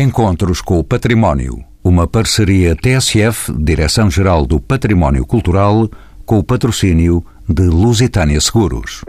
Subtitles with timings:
[0.00, 1.62] Encontros com o Património.
[1.84, 5.90] Uma parceria TSF, Direção-Geral do Património Cultural,
[6.24, 9.02] com o patrocínio de Lusitânia Seguros.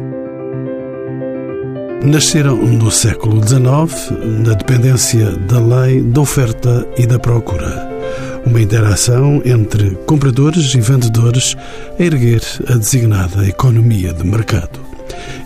[2.04, 4.12] Nasceram no século XIX,
[4.46, 7.90] na dependência da lei da oferta e da procura.
[8.46, 11.56] Uma interação entre compradores e vendedores
[11.98, 14.91] a erguer a designada economia de mercado.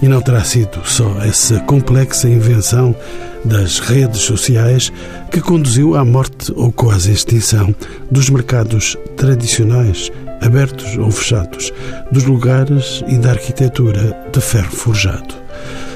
[0.01, 2.95] E não terá sido só essa complexa invenção
[3.43, 4.91] das redes sociais
[5.31, 7.73] que conduziu à morte ou quase extinção
[8.09, 10.11] dos mercados tradicionais,
[10.41, 11.71] abertos ou fechados,
[12.11, 15.45] dos lugares e da arquitetura de ferro forjado.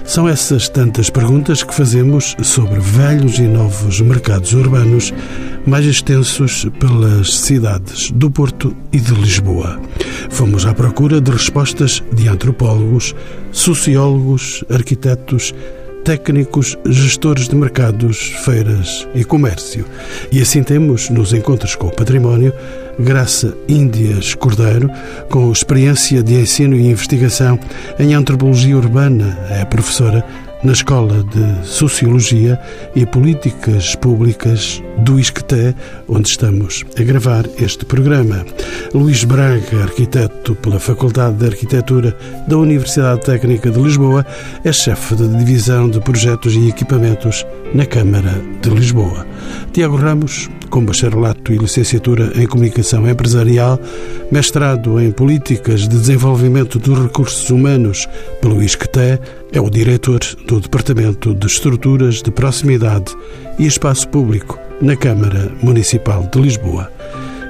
[0.10, 5.14] São essas tantas perguntas que fazemos sobre velhos e novos mercados urbanos
[5.68, 9.80] mais extensos pelas cidades do Porto e de Lisboa.
[10.32, 13.14] Fomos à procura de respostas de antropólogos,
[13.52, 15.54] sociólogos, arquitetos,
[16.04, 19.86] técnicos, gestores de mercados, feiras e comércio.
[20.32, 22.54] E assim temos, nos encontros com o património,
[23.00, 24.90] Graça Índias Cordeiro,
[25.30, 27.60] com experiência de ensino e investigação
[27.98, 30.26] em antropologia urbana, é professora
[30.64, 32.60] na Escola de Sociologia
[32.96, 35.76] e Políticas Públicas do ISCTE,
[36.08, 38.46] onde estamos a gravar este programa.
[38.94, 42.16] Luís Braga, arquiteto pela Faculdade de Arquitetura
[42.48, 44.26] da Universidade Técnica de Lisboa,
[44.64, 49.26] é chefe de divisão de projetos e equipamentos na Câmara de Lisboa.
[49.72, 53.80] Tiago Ramos, com bacharelato e licenciatura em Comunicação Empresarial,
[54.32, 58.08] mestrado em Políticas de Desenvolvimento dos Recursos Humanos
[58.42, 59.20] pelo ISCTE,
[59.52, 63.16] é o diretor do Departamento de Estruturas de Proximidade
[63.58, 66.90] e Espaço Público na Câmara Municipal de Lisboa.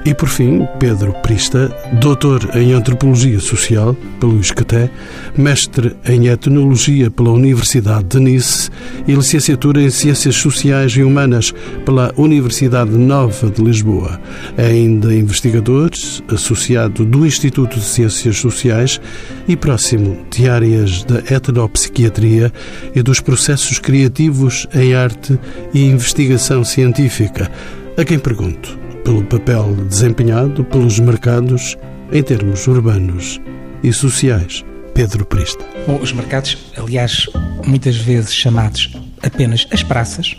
[0.02, 1.70] E por fim, Pedro Prista,
[2.00, 4.90] doutor em Antropologia Social pelo ISCTE,
[5.36, 8.70] mestre em Etnologia pela Universidade de Nice
[9.06, 11.52] e licenciatura em Ciências Sociais e Humanas
[11.84, 14.18] pela Universidade Nova de Lisboa.
[14.56, 15.90] É ainda investigador,
[16.32, 18.98] associado do Instituto de Ciências Sociais
[19.46, 22.50] e próximo de áreas da etnopsiquiatria
[22.94, 25.38] e dos processos criativos em arte
[25.74, 27.50] e investigação científica.
[27.98, 28.79] A quem pergunto
[29.10, 31.76] pelo papel desempenhado pelos mercados
[32.12, 33.40] em termos urbanos
[33.82, 34.64] e sociais.
[34.94, 35.64] Pedro Prista.
[35.84, 37.26] Bom, os mercados, aliás,
[37.66, 40.36] muitas vezes chamados apenas as praças,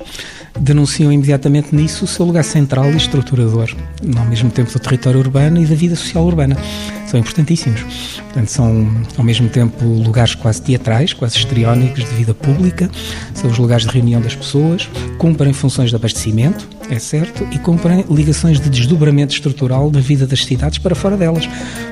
[0.59, 3.69] denunciam imediatamente nisso o seu lugar central e estruturador,
[4.17, 6.57] ao mesmo tempo do território urbano e da vida social urbana.
[7.07, 7.81] São importantíssimos.
[8.23, 12.89] Portanto, são ao mesmo tempo lugares quase teatrais, quase histriónicos de vida pública,
[13.34, 18.06] são os lugares de reunião das pessoas, cumprem funções de abastecimento, é certo, e cumprem
[18.09, 21.47] ligações de desdobramento estrutural da vida das cidades para fora delas.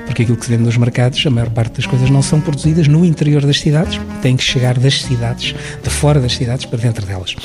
[0.05, 2.87] Porque aquilo que se vende nos mercados, a maior parte das coisas não são produzidas
[2.87, 5.53] no interior das cidades, têm que chegar das cidades,
[5.83, 7.35] de fora das cidades, para dentro delas.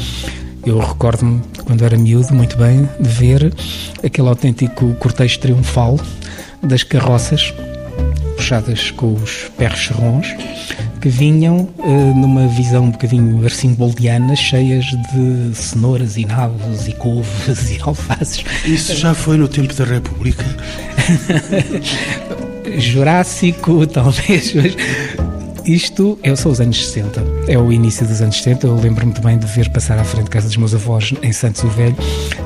[0.67, 3.53] Eu recordo-me, quando era miúdo, muito bem, de ver
[4.03, 6.01] aquele autêntico cortejo triunfal
[6.63, 7.53] das carroças
[8.37, 10.27] puxadas com os perros serrons
[11.05, 17.71] que vinham uh, numa visão um bocadinho arcimboldiana, cheias de cenouras e nabos e couves
[17.77, 18.43] e alfaces.
[18.65, 20.45] Isso já foi no tempo da República?
[22.79, 24.75] Jurássico, talvez, mas
[25.67, 28.67] isto é, são os anos 60, é o início dos anos 70.
[28.67, 31.63] Eu lembro-me também de ver passar à frente de casa dos meus avós em Santos
[31.63, 31.97] o Velho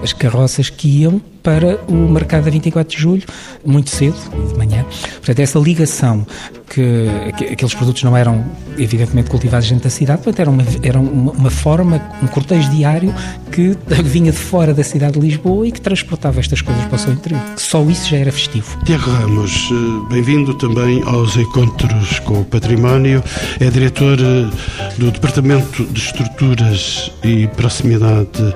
[0.03, 3.23] as carroças que iam para o mercado a 24 de julho,
[3.65, 4.17] muito cedo,
[4.49, 4.85] de manhã.
[5.15, 6.27] Portanto, essa ligação
[6.69, 7.07] que,
[7.39, 8.45] que aqueles produtos não eram
[8.77, 13.15] evidentemente cultivados dentro da cidade, portanto, era, uma, era uma, uma forma, um cortejo diário
[13.51, 16.99] que vinha de fora da cidade de Lisboa e que transportava estas coisas para o
[16.99, 17.41] seu interior.
[17.57, 18.79] Só isso já era festivo.
[18.85, 23.23] Tiago Ramos, eh, bem-vindo também aos Encontros com o Património.
[23.59, 28.54] É diretor eh, do Departamento de Estruturas e Proximidade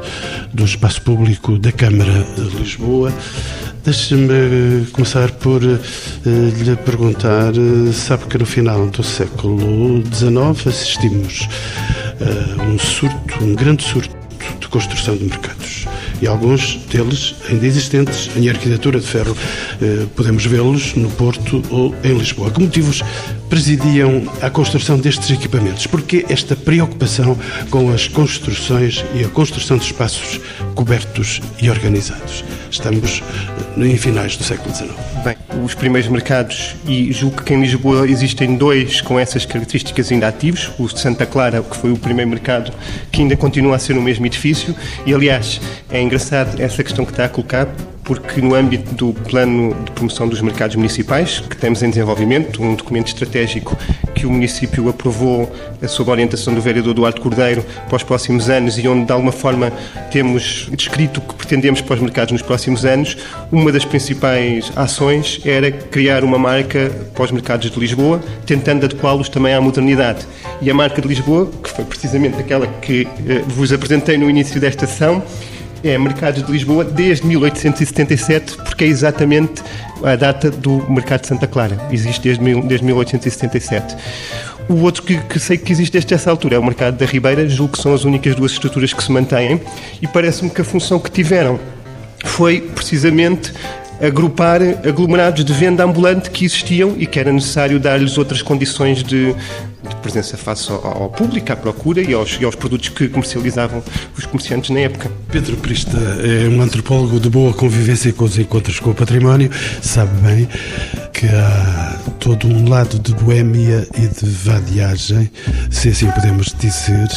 [0.53, 3.13] do Espaço Público da Câmara de Lisboa.
[3.85, 5.79] Deixe-me começar por uh,
[6.25, 11.49] lhe perguntar: uh, sabe que no final do século XIX assistimos
[12.59, 14.17] a um surto, um grande surto
[14.61, 15.87] de construção de mercados.
[16.21, 19.37] E alguns deles ainda existentes em arquitetura de ferro.
[19.81, 22.49] Eh, podemos vê-los no Porto ou em Lisboa.
[22.51, 23.03] Que motivos
[23.53, 25.87] presidiam a construção destes equipamentos?
[25.87, 27.37] Porque esta preocupação
[27.69, 30.41] com as construções e a construção de espaços
[30.75, 32.43] cobertos e organizados?
[32.71, 33.23] Estamos
[33.77, 34.93] eh, em finais do século XIX.
[35.23, 40.29] Bem, os primeiros mercados, e julgo que em Lisboa existem dois com essas características ainda
[40.29, 40.71] ativos.
[40.79, 42.73] O de Santa Clara, que foi o primeiro mercado,
[43.11, 44.75] que ainda continua a ser no mesmo edifício.
[45.05, 45.61] E, aliás,
[45.91, 47.69] é engraçado essa questão que está a colocar,
[48.05, 52.75] porque no âmbito do plano de promoção dos mercados municipais, que temos em desenvolvimento, um
[52.75, 53.77] documento estratégico
[54.15, 55.51] que o município aprovou
[55.89, 59.33] sob a orientação do vereador Duarte Cordeiro para os próximos anos e onde, de alguma
[59.33, 59.73] forma,
[60.11, 63.17] temos descrito o que pretendemos para os mercados nos próximos anos,
[63.51, 69.29] uma das principais ações era criar uma marca para os mercados de Lisboa, tentando adequá-los
[69.29, 70.27] também à modernidade.
[70.61, 74.61] E a marca de Lisboa, que foi precisamente aquela que eh, vos apresentei no início
[74.61, 75.23] desta sessão,
[75.85, 79.63] é Mercados de Lisboa desde 1877, porque é exatamente
[80.03, 81.79] a data do Mercado de Santa Clara.
[81.91, 83.97] Existe desde, desde 1877.
[84.69, 87.49] O outro que, que, sei que existe desde essa altura é o Mercado da Ribeira,
[87.49, 89.61] julgo que são as únicas duas estruturas que se mantêm,
[90.01, 91.59] e parece-me que a função que tiveram
[92.25, 93.53] foi precisamente
[94.01, 99.35] agrupar aglomerados de venda ambulante que existiam e que era necessário dar-lhes outras condições de
[100.03, 103.83] presença face ao, ao, público, à procura e aos, e aos produtos que comercializavam
[104.19, 105.11] os comerciantes na época.
[105.31, 109.51] Pedro Prista é um antropólogo de boa convivência com os encontros com o património,
[109.81, 110.49] sabe bem
[111.13, 115.31] que há todo um lado de boémia e de vadiagem,
[115.71, 117.09] se assim podemos dizer,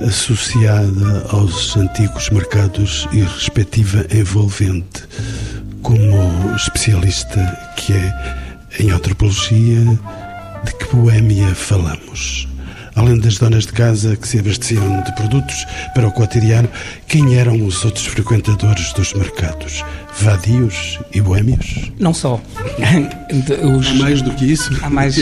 [0.00, 5.04] associada aos antigos mercados e respectiva envolvente
[5.82, 7.40] como especialista
[7.76, 8.48] que é
[8.80, 9.98] em antropologia,
[10.64, 12.48] de que boémia falamos?
[12.94, 15.64] Além das donas de casa que se abasteciam de produtos
[15.94, 16.68] para o cotidiano,
[17.06, 19.84] quem eram os outros frequentadores dos mercados?
[20.20, 21.92] Vadios e boémios?
[22.00, 22.40] Não só.
[23.78, 23.88] Os...
[23.88, 24.76] Há mais do que isso?
[24.82, 25.16] Há mais,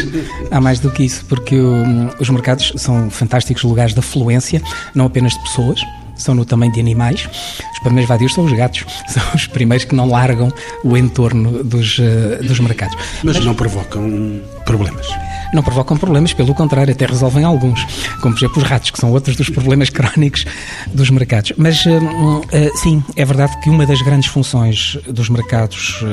[0.50, 4.62] há mais do que isso, porque um, os mercados são fantásticos lugares de afluência,
[4.94, 5.80] não apenas de pessoas,
[6.16, 7.28] são no tamanho de animais.
[7.72, 10.52] Os primeiros vadios são os gatos, são os primeiros que não largam
[10.82, 12.96] o entorno dos, uh, dos mercados.
[13.22, 15.06] Mas, Mas não provocam problemas
[15.52, 17.84] não provocam problemas, pelo contrário, até resolvem alguns,
[18.20, 20.44] como por exemplo os ratos, que são outros dos problemas crónicos
[20.92, 21.52] dos mercados.
[21.56, 26.04] Mas uh, uh, sim, é verdade que uma das grandes funções dos mercados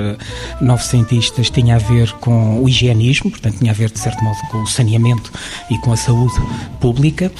[0.62, 4.62] novecentistas tinha a ver com o higienismo, portanto, tinha a ver, de certo modo, com
[4.62, 5.32] o saneamento
[5.70, 6.34] e com a saúde
[6.80, 7.32] pública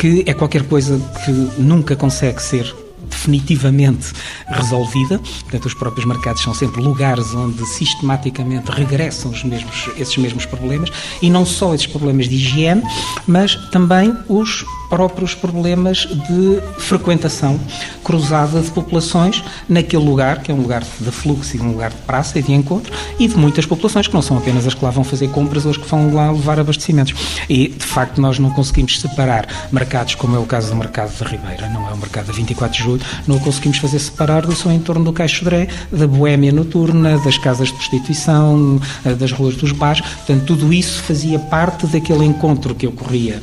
[0.00, 1.30] que é qualquer coisa que
[1.60, 2.74] nunca consegue ser
[3.06, 4.12] definitivamente
[4.48, 5.18] resolvida.
[5.18, 10.90] Portanto, os próprios mercados são sempre lugares onde sistematicamente regressam os mesmos, esses mesmos problemas
[11.20, 12.82] e não só esses problemas de higiene,
[13.26, 17.58] mas também os próprios problemas de frequentação
[18.02, 21.96] cruzada de populações naquele lugar, que é um lugar de fluxo e um lugar de
[21.98, 24.90] praça e de encontro, e de muitas populações que não são apenas as que lá
[24.90, 27.14] vão fazer compras ou as que vão lá levar abastecimentos.
[27.48, 31.26] E, de facto, nós não conseguimos separar mercados, como é o caso do mercado da
[31.26, 34.72] Ribeira, não é o mercado da 24 de julho, não conseguimos fazer separar do seu
[34.72, 38.80] entorno do Caixo Dré, da boémia noturna, das casas de prostituição,
[39.18, 40.00] das ruas dos bares.
[40.00, 43.40] Portanto, tudo isso fazia parte daquele encontro que ocorria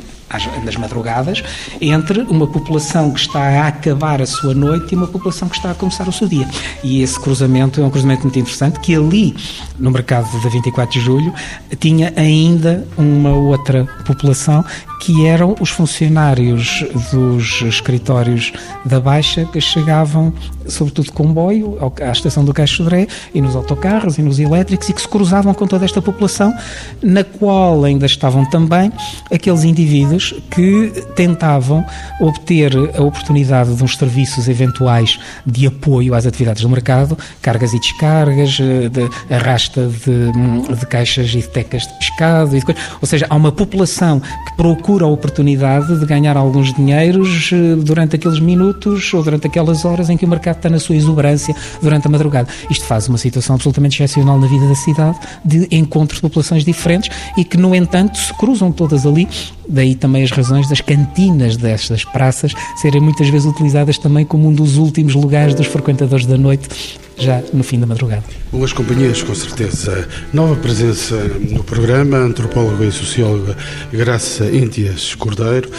[0.63, 1.44] nas madrugadas,
[1.79, 5.71] entre uma população que está a acabar a sua noite e uma população que está
[5.71, 6.47] a começar o seu dia.
[6.83, 9.35] E esse cruzamento é um cruzamento muito interessante, que ali,
[9.79, 11.33] no mercado da 24 de julho,
[11.79, 14.63] tinha ainda uma outra população
[15.00, 18.51] que eram os funcionários dos escritórios
[18.83, 20.33] da Baixa que chegavam,
[20.68, 25.02] sobretudo comboio, à estação do Caixo Dré e nos autocarros e nos elétricos e que
[25.02, 26.54] se cruzavam com toda esta população,
[27.02, 28.92] na qual ainda estavam também
[29.31, 31.86] aqueles indivíduos que tentavam
[32.19, 37.80] obter a oportunidade de uns serviços eventuais de apoio às atividades do mercado, cargas e
[37.80, 42.64] descargas, eh, de arrasta de, de caixas e de tecas de pescado, de
[43.02, 47.75] ou seja, há uma população que procura procura a oportunidade de ganhar alguns dinheiros eh,
[47.75, 51.56] durante aqueles minutos ou durante aquelas horas em que o mercado está na sua exuberância
[51.81, 52.48] durante a madrugada.
[52.69, 57.09] Isto faz uma situação absolutamente excepcional na vida da cidade, de encontros de populações diferentes
[57.37, 59.28] e que, no entanto, se cruzam todas ali.
[59.69, 64.54] Daí também as razões das cantinas destas praças serem muitas vezes utilizadas também como um
[64.54, 66.69] dos últimos lugares dos frequentadores da noite
[67.18, 68.23] já no fim da madrugada.
[68.52, 70.07] Boas companhias, com certeza.
[70.31, 71.16] Nova presença
[71.49, 73.57] no programa, antropóloga e socióloga
[73.92, 75.69] Graça Índias Cordeiro.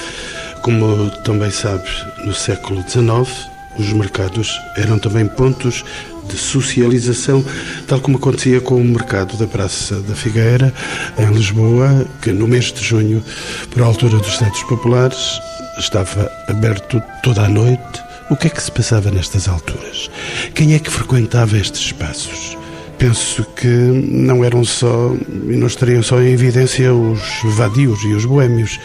[0.62, 5.84] Como também sabes, no século XIX, os mercados eram também pontos
[6.28, 7.44] de socialização,
[7.86, 10.72] tal como acontecia com o mercado da Praça da Figueira,
[11.18, 13.22] em Lisboa, que no mês de junho,
[13.70, 15.40] por altura dos Santos Populares,
[15.78, 20.10] estava aberto toda a noite o que é que se passava nestas alturas?
[20.54, 22.58] Quem é que frequentava estes espaços?
[22.98, 25.14] Penso que não eram só,
[25.48, 27.20] e não estariam só em evidência os
[27.56, 28.78] vadios e os boêmios.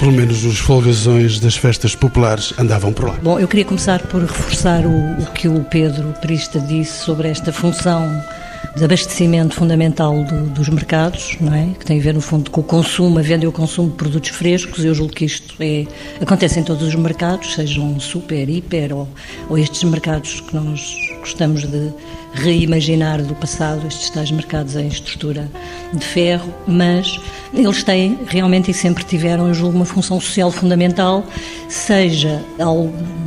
[0.00, 3.18] Pelo menos os folgazões das festas populares andavam por lá.
[3.22, 7.52] Bom, eu queria começar por reforçar o, o que o Pedro Prista disse sobre esta
[7.52, 8.08] função
[8.74, 11.74] de abastecimento fundamental do, dos mercados, não é?
[11.78, 13.96] Que tem a ver, no fundo, com o consumo, a venda e o consumo de
[13.96, 14.82] produtos frescos.
[14.82, 15.86] Eu julgo que isto é,
[16.18, 19.06] acontece em todos os mercados, sejam super, hiper ou,
[19.50, 21.92] ou estes mercados que nós gostamos de
[22.32, 25.48] reimaginar do passado estes tais mercados em estrutura
[25.92, 27.18] de ferro, mas
[27.52, 31.24] eles têm realmente e sempre tiveram, eu julgo, uma função social fundamental,
[31.68, 32.42] seja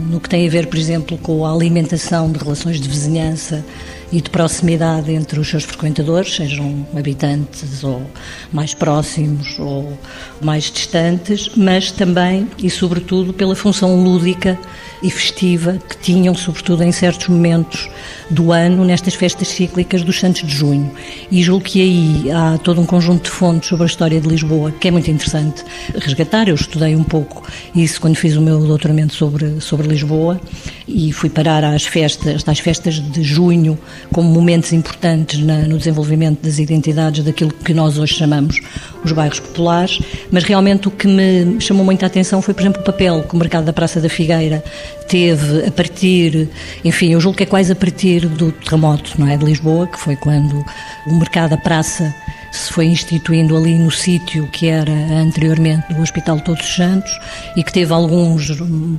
[0.09, 3.63] no que tem a ver, por exemplo, com a alimentação de relações de vizinhança
[4.11, 8.03] e de proximidade entre os seus frequentadores, sejam habitantes ou
[8.51, 9.97] mais próximos ou
[10.39, 14.57] mais distantes, mas também e sobretudo pela função lúdica
[15.03, 17.89] e festiva que tinham, sobretudo em certos momentos
[18.29, 20.89] do ano, nestas festas cíclicas dos Santos de Junho.
[21.29, 24.71] E julgo que aí há todo um conjunto de fontes sobre a história de Lisboa
[24.71, 26.47] que é muito interessante resgatar.
[26.47, 27.45] Eu estudei um pouco
[27.75, 30.39] isso quando fiz o meu doutoramento sobre, sobre Lisboa
[30.87, 33.77] e fui parar às festas, às festas de junho
[34.11, 38.59] como momentos importantes na, no desenvolvimento das identidades daquilo que nós hoje chamamos
[39.03, 39.99] os bairros populares,
[40.31, 43.37] mas realmente o que me chamou muita atenção foi, por exemplo, o papel que o
[43.37, 44.63] mercado da Praça da Figueira
[45.07, 46.49] teve a partir,
[46.83, 49.99] enfim, eu julgo que é quase a partir do terremoto, não é, de Lisboa, que
[49.99, 50.63] foi quando
[51.07, 52.13] o mercado da praça
[52.53, 57.19] se foi instituindo ali no sítio que era anteriormente do Hospital Todos os Santos
[57.55, 58.47] e que teve alguns,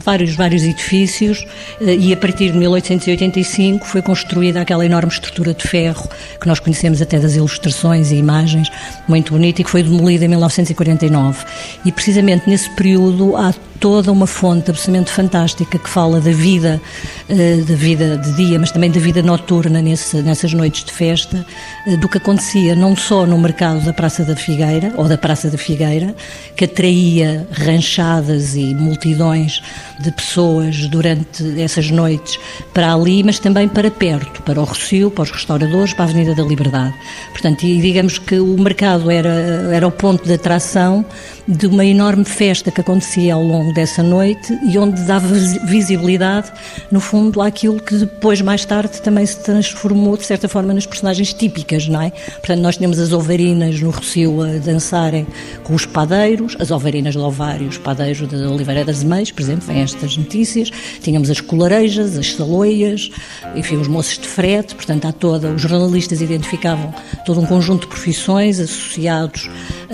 [0.04, 1.46] vários, vários edifícios
[1.80, 6.08] eh, e a partir de 1885 foi construída aquela enorme estrutura de ferro
[6.40, 8.68] que nós conhecemos até das ilustrações e imagens,
[9.06, 11.44] muito bonita e que foi demolida em 1949.
[11.84, 13.54] E precisamente nesse período há
[13.84, 16.80] toda uma fonte absolutamente fantástica que fala da vida,
[17.28, 21.44] eh, da vida de dia, mas também da vida noturna nesse, nessas noites de festa,
[21.86, 25.50] eh, do que acontecia não só no mercado da Praça da Figueira, ou da Praça
[25.50, 26.16] da Figueira,
[26.56, 29.60] que atraía ranchadas e multidões
[30.00, 32.40] de pessoas durante essas noites
[32.72, 36.34] para ali, mas também para perto, para o Rocio, para os restauradores, para a Avenida
[36.34, 36.94] da Liberdade.
[37.32, 41.04] Portanto, e digamos que o mercado era, era o ponto de atração
[41.46, 45.26] de uma enorme festa que acontecia ao longo dessa noite e onde dava
[45.64, 46.52] visibilidade,
[46.90, 51.34] no fundo, àquilo que depois, mais tarde, também se transformou, de certa forma, nas personagens
[51.34, 52.10] típicas, não é?
[52.10, 55.26] Portanto, nós tínhamos as ovarinas no Rocio a dançarem
[55.64, 59.66] com os padeiros, as ovarinas de Ovário, os padeiros da Oliveira das Meias, por exemplo,
[59.66, 60.70] vêm estas notícias.
[61.02, 63.10] Tínhamos as colarejas, as saloias,
[63.54, 67.88] enfim, os moços de frete, portanto, há toda, os jornalistas identificavam todo um conjunto de
[67.88, 69.50] profissões associados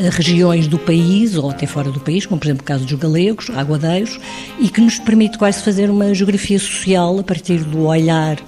[0.08, 3.50] regiões do país ou até fora do país, como por exemplo o caso dos galegos,
[3.50, 4.18] aguadeiros,
[4.58, 8.38] e que nos permite quase fazer uma geografia social a partir do olhar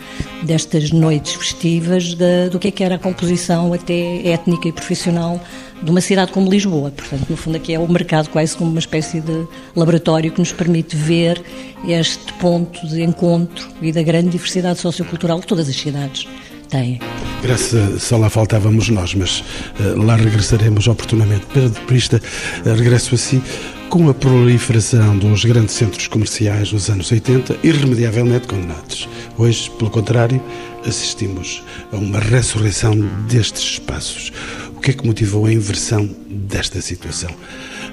[0.42, 2.14] destas noites festivas
[2.50, 5.40] do que é que era a composição até étnica e profissional
[5.82, 6.90] de uma cidade como Lisboa.
[6.90, 10.52] Portanto, no fundo, aqui é o mercado quase como uma espécie de laboratório que nos
[10.52, 11.42] permite ver
[11.86, 16.26] este ponto de encontro e da grande diversidade sociocultural que todas as cidades
[16.72, 16.98] têm.
[17.42, 19.40] Graça, só lá faltávamos nós, mas
[19.78, 21.44] uh, lá regressaremos oportunamente.
[21.52, 22.20] Pedro Prista,
[22.64, 23.42] uh, regresso a si.
[23.90, 29.06] Com a proliferação dos grandes centros comerciais nos anos 80, irremediavelmente condenados.
[29.36, 30.42] Hoje, pelo contrário,
[30.86, 31.62] assistimos
[31.92, 32.96] a uma ressurreição
[33.28, 34.32] destes espaços.
[34.74, 37.30] O que é que motivou a inversão desta situação?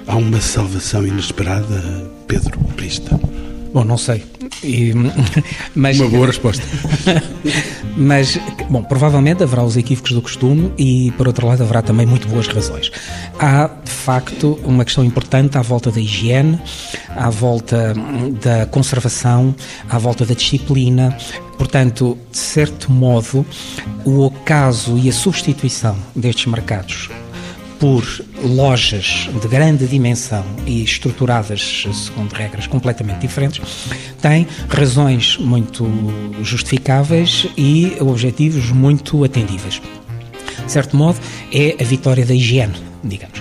[0.06, 3.20] Há uma salvação inesperada, Pedro Prista?
[3.72, 4.24] Bom, não sei.
[4.62, 4.92] E,
[5.74, 6.62] mas, Uma boa resposta.
[7.96, 12.28] mas, bom, provavelmente haverá os equívocos do costume e, por outro lado, haverá também muito
[12.28, 12.90] boas razões.
[13.38, 16.60] Há, de facto, uma questão importante à volta da higiene,
[17.08, 17.94] à volta
[18.42, 19.54] da conservação,
[19.88, 21.16] à volta da disciplina.
[21.56, 23.46] Portanto, de certo modo,
[24.04, 27.10] o ocaso e a substituição destes mercados
[27.80, 28.04] por
[28.44, 33.88] lojas de grande dimensão e estruturadas segundo regras completamente diferentes,
[34.20, 35.90] tem razões muito
[36.42, 39.80] justificáveis e objetivos muito atendíveis.
[40.64, 41.18] De certo modo,
[41.50, 43.40] é a vitória da higiene, digamos.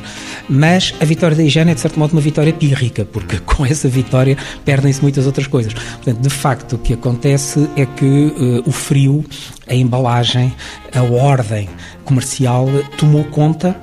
[0.49, 3.87] Mas a vitória da higiene é, de certo modo, uma vitória pírrica, porque com essa
[3.87, 5.73] vitória perdem-se muitas outras coisas.
[5.73, 9.23] Portanto, de facto, o que acontece é que uh, o frio,
[9.67, 10.53] a embalagem,
[10.93, 11.69] a ordem
[12.03, 13.79] comercial tomou conta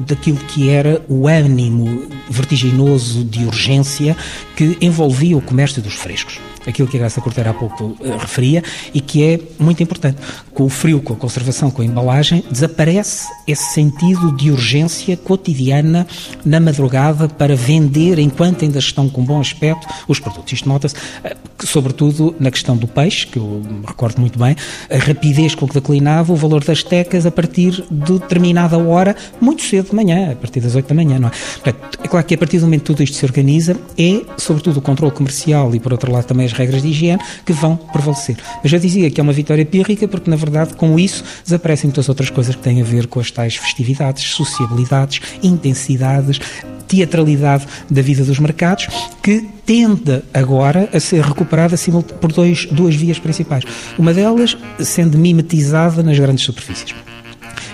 [0.00, 4.16] daquilo que era o ânimo vertiginoso de urgência
[4.56, 8.62] que envolvia o comércio dos frescos aquilo que a Graça Corteira há pouco uh, referia
[8.92, 10.18] e que é muito importante.
[10.52, 16.06] Com o frio, com a conservação, com a embalagem, desaparece esse sentido de urgência cotidiana
[16.44, 20.52] na madrugada para vender, enquanto ainda estão com bom aspecto, os produtos.
[20.52, 24.54] Isto nota-se, uh, sobretudo na questão do peixe, que eu recordo muito bem,
[24.90, 29.62] a rapidez com que declinava o valor das tecas a partir de determinada hora, muito
[29.62, 31.32] cedo de manhã, a partir das 8 da manhã, não é?
[31.62, 34.78] Portanto, é claro que a partir do momento que tudo isto se organiza, é sobretudo
[34.78, 38.36] o controle comercial e, por outro lado, também as regras de higiene que vão prevalecer.
[38.62, 42.08] Mas já dizia que é uma vitória pírrica porque, na verdade, com isso desaparecem muitas
[42.08, 46.40] outras coisas que têm a ver com as tais festividades, sociabilidades, intensidades,
[46.86, 48.88] teatralidade da vida dos mercados,
[49.22, 51.76] que tende agora a ser recuperada
[52.20, 53.64] por dois, duas vias principais.
[53.98, 56.94] Uma delas sendo mimetizada nas grandes superfícies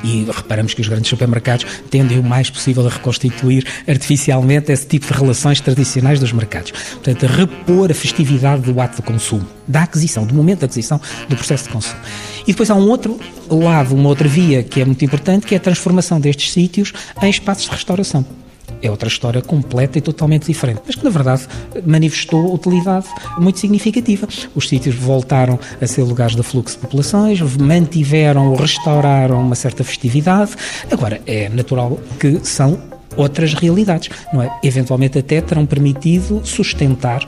[0.05, 5.07] e reparamos que os grandes supermercados tendem o mais possível a reconstituir artificialmente esse tipo
[5.07, 6.71] de relações tradicionais dos mercados.
[6.71, 11.01] Portanto, a repor a festividade do ato de consumo, da aquisição, do momento de aquisição
[11.29, 12.01] do processo de consumo.
[12.43, 13.19] E depois há um outro
[13.49, 16.93] lado, uma outra via que é muito importante, que é a transformação destes sítios
[17.23, 18.44] em espaços de restauração
[18.87, 21.47] é outra história completa e totalmente diferente, mas que na verdade
[21.87, 23.07] manifestou utilidade
[23.39, 24.29] muito significativa.
[24.55, 29.83] Os sítios voltaram a ser lugares de fluxo de populações, mantiveram ou restauraram uma certa
[29.83, 30.53] festividade.
[30.91, 32.79] Agora, é natural que são
[33.17, 34.51] outras realidades, não é?
[34.63, 37.25] Eventualmente até terão permitido sustentar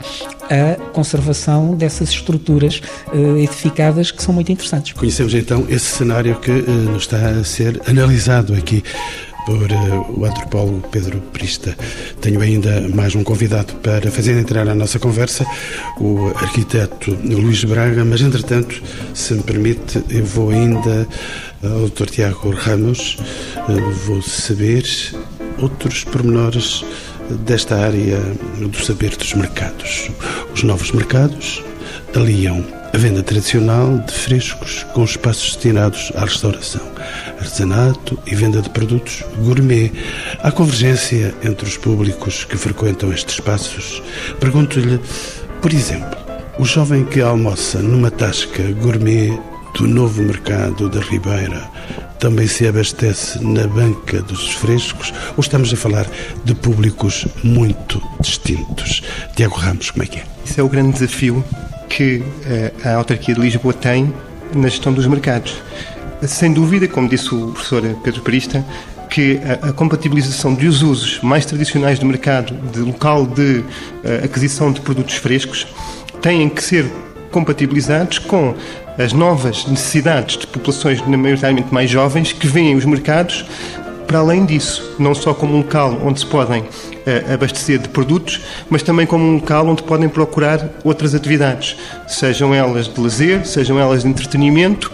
[0.49, 2.81] a conservação dessas estruturas
[3.13, 4.93] uh, edificadas que são muito interessantes.
[4.93, 8.83] Conhecemos então esse cenário que uh, nos está a ser analisado aqui
[9.47, 11.73] por uh, o antropólogo Pedro Prista.
[12.19, 15.45] Tenho ainda mais um convidado para fazer entrar na nossa conversa,
[16.01, 21.07] o arquiteto Luís Braga, mas entretanto, se me permite, eu vou ainda
[21.63, 22.07] ao Dr.
[22.07, 23.17] Tiago Ramos,
[23.69, 24.85] uh, vou saber
[25.59, 26.83] outros pormenores
[27.45, 28.19] desta área
[28.59, 30.11] do saber dos mercados.
[30.53, 31.63] Os novos mercados
[32.13, 32.65] aliam
[32.97, 36.81] a venda tradicional de frescos com espaços destinados à restauração,
[37.39, 39.91] artesanato e venda de produtos gourmet.
[40.41, 44.01] Há convergência entre os públicos que frequentam estes espaços.
[44.39, 44.99] Pergunto-lhe,
[45.61, 46.17] por exemplo,
[46.57, 49.39] o jovem que almoça numa tasca gourmet
[49.75, 51.69] do novo mercado da Ribeira
[52.17, 56.07] também se abastece na banca dos frescos ou estamos a falar
[56.43, 59.03] de públicos muito distintos?
[59.35, 60.25] Tiago Ramos, como é que é?
[60.43, 61.45] Isso é o grande desafio
[61.89, 64.13] que eh, a autarquia de Lisboa tem
[64.53, 65.61] na gestão dos mercados.
[66.23, 68.65] Sem dúvida, como disse o professor Pedro Perista,
[69.09, 74.71] que a, compatibilização de os usos mais tradicionais do mercado, de local de uh, aquisição
[74.71, 75.67] de produtos frescos,
[76.21, 76.85] têm que ser
[77.31, 78.55] compatibilizados com
[78.97, 83.45] as novas necessidades de populações maioritariamente mais jovens que veem os mercados
[84.07, 88.41] para além disso, não só como um local onde se podem uh, abastecer de produtos,
[88.69, 91.75] mas também como um local onde podem procurar outras atividades,
[92.07, 94.91] sejam elas de lazer, sejam elas de entretenimento,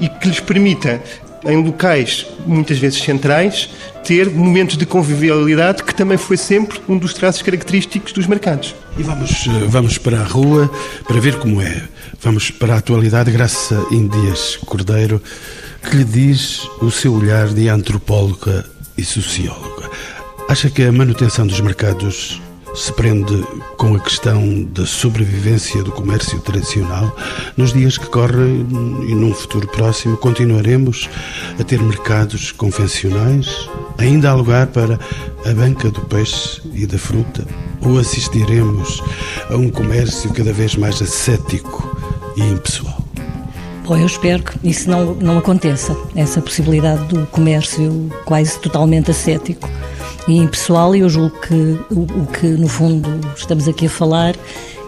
[0.00, 1.00] e que lhes permita,
[1.44, 3.70] em locais muitas vezes centrais,
[4.04, 8.74] ter momentos de convivialidade que também foi sempre um dos traços característicos dos mercados.
[8.98, 10.70] E vamos, eh, vamos para a rua
[11.06, 11.82] para ver como é.
[12.20, 15.22] Vamos para a atualidade, graças a Indias Cordeiro
[15.86, 18.64] que lhe diz o seu olhar de antropóloga
[18.98, 19.88] e socióloga?
[20.48, 22.42] Acha que a manutenção dos mercados
[22.74, 23.44] se prende
[23.76, 27.14] com a questão da sobrevivência do comércio tradicional?
[27.56, 28.66] Nos dias que correm
[29.08, 31.08] e num futuro próximo, continuaremos
[31.58, 33.68] a ter mercados convencionais?
[33.98, 34.98] Ainda há lugar para
[35.44, 37.46] a banca do peixe e da fruta?
[37.80, 39.02] Ou assistiremos
[39.48, 41.96] a um comércio cada vez mais ascético
[42.36, 43.05] e impessoal?
[43.86, 49.70] Bom, eu espero que isso não, não aconteça, essa possibilidade do comércio quase totalmente ascético
[50.26, 51.54] e impessoal, e eu julgo que
[51.94, 54.34] o, o que, no fundo, estamos aqui a falar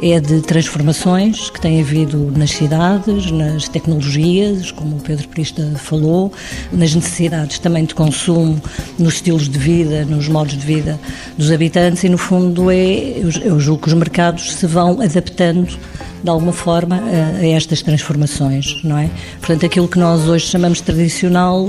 [0.03, 6.33] é de transformações que têm havido nas cidades, nas tecnologias, como o Pedro Prista falou,
[6.73, 8.61] nas necessidades também de consumo,
[8.99, 10.99] nos estilos de vida, nos modos de vida
[11.37, 15.77] dos habitantes e, no fundo, é, eu julgo que os mercados se vão adaptando
[16.23, 19.09] de alguma forma, a, estas transformações, não é?
[19.39, 21.69] Portanto, aquilo que nós hoje chamamos tradicional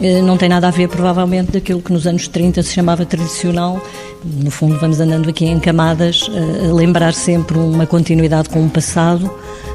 [0.00, 3.80] eh, não tem nada a ver, provavelmente, daquilo que nos anos 30 se chamava tradicional.
[4.24, 8.70] No fundo, vamos andando aqui em camadas, eh, a lembrar sempre uma continuidade com o
[8.70, 9.30] passado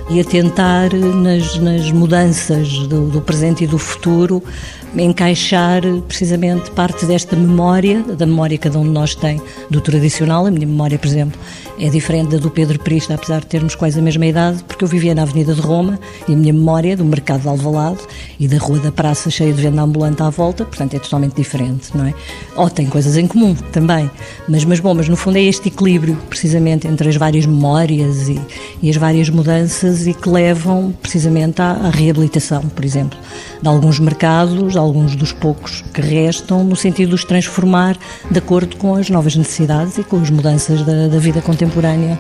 [0.10, 4.44] e a tentar, nas, nas mudanças do, do presente e do futuro,
[4.98, 10.46] encaixar precisamente parte desta memória, da memória que cada um de nós tem do tradicional.
[10.46, 11.40] A minha memória, por exemplo,
[11.80, 14.88] é diferente da do Pedro Prista, apesar de termos quase a mesma idade, porque eu
[14.88, 18.00] vivia na Avenida de Roma e a minha memória do mercado de Alvalade
[18.40, 21.96] e da Rua da Praça cheia de venda ambulante à volta, portanto é totalmente diferente,
[21.96, 22.14] não é?
[22.56, 24.10] Ou tem coisas em comum também,
[24.48, 28.40] mas, mas bom, mas no fundo é este equilíbrio, precisamente, entre as várias memórias e,
[28.82, 33.18] e as várias mudanças e que levam precisamente à, à reabilitação, por exemplo,
[33.62, 37.98] de alguns mercados, alguns dos poucos que restam, no sentido de os transformar
[38.30, 42.20] de acordo com as novas necessidades e com as mudanças da, da vida contemporânea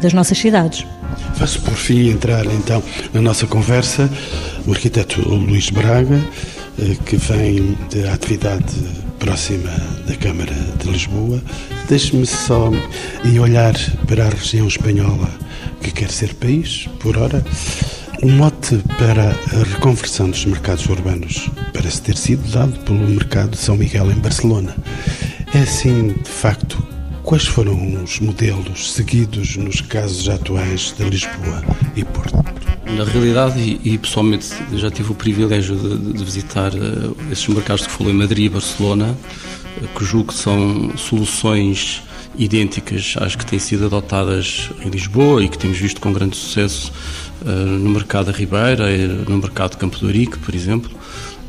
[0.00, 0.86] das nossas cidades.
[1.34, 4.10] Faço por fim entrar então na nossa conversa
[4.66, 6.20] o arquiteto Luís Braga,
[6.78, 8.74] eh, que vem da atividade
[9.18, 9.70] próxima
[10.06, 11.40] da Câmara de Lisboa.
[11.88, 12.70] Deixe-me só
[13.24, 13.74] e olhar
[14.06, 15.28] para a região espanhola
[15.80, 17.44] que quer ser país, por hora.
[18.22, 23.56] O mote para a reconversão dos mercados urbanos parece ter sido dado pelo mercado de
[23.56, 24.76] São Miguel em Barcelona.
[25.52, 26.80] É assim, de facto,
[27.24, 31.64] quais foram os modelos seguidos nos casos atuais de Lisboa
[31.96, 32.44] e Porto?
[32.96, 37.88] Na realidade, e, e pessoalmente já tive o privilégio de, de visitar uh, esses mercados
[37.88, 39.16] que falou em Madrid e Barcelona,
[39.82, 42.04] uh, que julgo que são soluções
[42.36, 46.92] idênticas às que têm sido adotadas em Lisboa e que temos visto com grande sucesso
[47.42, 48.86] uh, no mercado da Ribeira,
[49.28, 50.90] no mercado de Campo do Arique, por exemplo,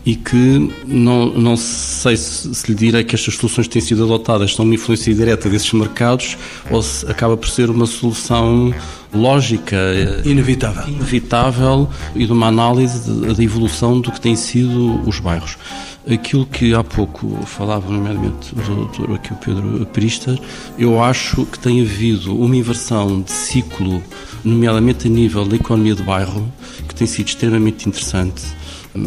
[0.05, 4.03] e que não, não sei se, se lhe direi que estas soluções que têm sido
[4.03, 6.37] adotadas são uma influência direta desses mercados
[6.69, 8.73] ou se acaba por ser uma solução
[9.13, 9.77] lógica,
[10.25, 15.57] inevitável, inevitável e de uma análise da evolução do que têm sido os bairros.
[16.09, 20.37] Aquilo que há pouco falava, nomeadamente, o doutor aqui, o Pedro Prister,
[20.77, 24.03] eu acho que tem havido uma inversão de ciclo,
[24.43, 26.51] nomeadamente a nível da economia de bairro,
[26.89, 28.43] que tem sido extremamente interessante.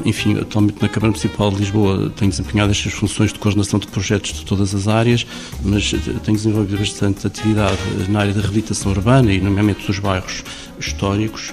[0.06, 4.32] Enfim, atualmente na Câmara Municipal de Lisboa tenho desempenhado estas funções de coordenação de projetos
[4.32, 5.26] de todas as áreas,
[5.62, 7.78] mas tenho desenvolvido bastante atividade
[8.08, 10.42] na área da reabilitação urbana e, nomeadamente, dos bairros
[10.80, 11.52] históricos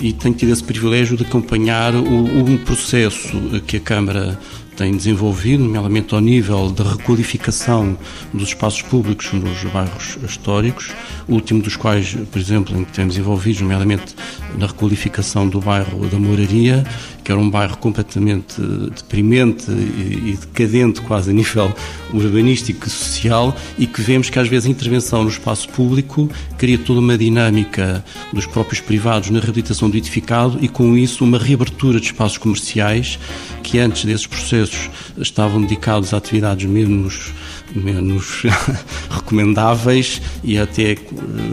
[0.00, 4.38] e tenho tido esse privilégio de acompanhar o, um processo que a Câmara
[4.76, 7.96] tem desenvolvido, nomeadamente ao nível da requalificação
[8.32, 10.92] dos espaços públicos nos bairros históricos,
[11.26, 14.14] o último dos quais, por exemplo, em que temos envolvidos, nomeadamente
[14.58, 16.84] na requalificação do bairro da Moraria,
[17.26, 18.62] que era um bairro completamente
[18.94, 21.74] deprimente e decadente quase a nível
[22.14, 26.78] urbanístico e social e que vemos que às vezes a intervenção no espaço público cria
[26.78, 31.98] toda uma dinâmica dos próprios privados na reabilitação do edificado e com isso uma reabertura
[31.98, 33.18] de espaços comerciais
[33.60, 37.32] que antes desses processos estavam dedicados a atividades menos
[37.74, 38.42] menos
[39.10, 40.96] recomendáveis e até eh,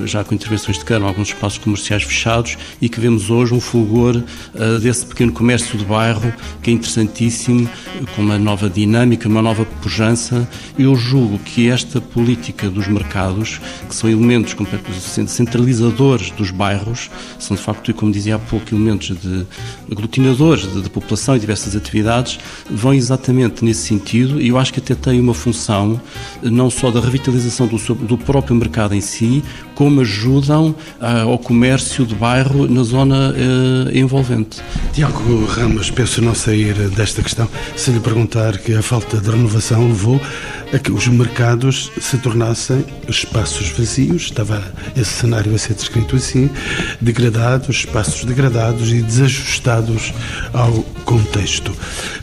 [0.05, 4.15] já com intervenções de cano, alguns espaços comerciais fechados e que vemos hoje um fulgor
[4.15, 7.69] uh, desse pequeno comércio de bairro que é interessantíssimo,
[8.15, 10.47] com uma nova dinâmica, uma nova pujança.
[10.77, 14.55] Eu julgo que esta política dos mercados, que são elementos
[15.27, 19.45] centralizadores dos bairros, são de facto, como dizia há pouco, elementos de
[19.91, 24.79] aglutinadores de, de população e diversas atividades, vão exatamente nesse sentido e eu acho que
[24.79, 25.99] até tem uma função
[26.41, 29.43] não só da revitalização do, do próprio mercado em si,
[29.75, 34.61] como ajudam ah, ao comércio de bairro na zona eh, envolvente.
[34.93, 39.87] Tiago Ramos, penso não sair desta questão se lhe perguntar que a falta de renovação
[39.87, 40.21] levou
[40.71, 44.63] a que os mercados se tornassem espaços vazios, estava
[44.95, 46.47] esse cenário a ser descrito assim,
[47.01, 50.13] degradados, espaços degradados e desajustados
[50.53, 51.75] ao contexto.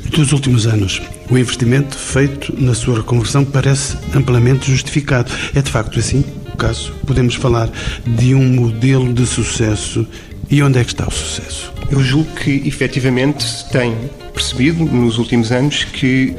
[0.09, 5.33] Dos últimos anos, o investimento feito na sua reconversão parece amplamente justificado.
[5.57, 6.25] É de facto assim
[6.61, 6.93] caso?
[7.07, 7.71] Podemos falar
[8.07, 10.07] de um modelo de sucesso
[10.51, 11.73] e onde é que está o sucesso?
[11.91, 13.95] Eu julgo que efetivamente tem
[14.35, 16.35] percebido nos últimos anos que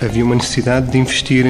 [0.00, 1.44] havia uma necessidade de investir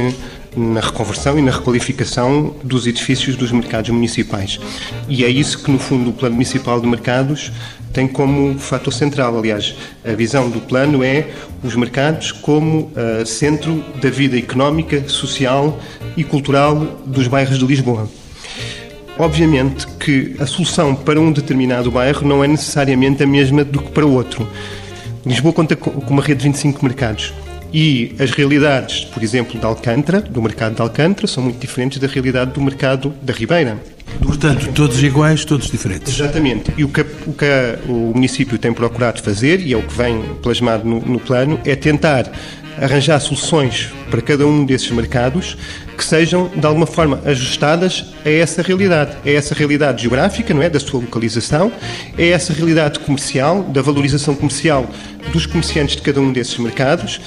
[0.56, 4.58] na reconversão e na requalificação dos edifícios dos mercados municipais.
[5.06, 7.52] E é isso que, no fundo, o Plano Municipal de Mercados
[7.92, 9.38] tem como fator central.
[9.38, 11.28] Aliás, a visão do plano é
[11.62, 15.78] os mercados como uh, centro da vida económica, social
[16.16, 18.08] e cultural dos bairros de Lisboa.
[19.18, 23.90] Obviamente que a solução para um determinado bairro não é necessariamente a mesma do que
[23.90, 24.48] para outro.
[25.24, 27.32] Lisboa conta com uma rede de 25 mercados
[27.72, 32.06] e as realidades, por exemplo, de Alcântara, do mercado de Alcântara, são muito diferentes da
[32.06, 33.76] realidade do mercado da Ribeira.
[34.22, 36.18] Portanto, todos iguais, todos diferentes.
[36.18, 36.72] Exatamente.
[36.76, 37.44] E o que, o que
[37.88, 41.74] o município tem procurado fazer, e é o que vem plasmado no, no plano, é
[41.74, 42.30] tentar
[42.80, 45.56] arranjar soluções para cada um desses mercados
[45.96, 50.68] que sejam de alguma forma ajustadas a essa realidade, a essa realidade geográfica, não é,
[50.68, 51.72] da sua localização,
[52.18, 54.88] é essa realidade comercial, da valorização comercial
[55.32, 57.20] dos comerciantes de cada um desses mercados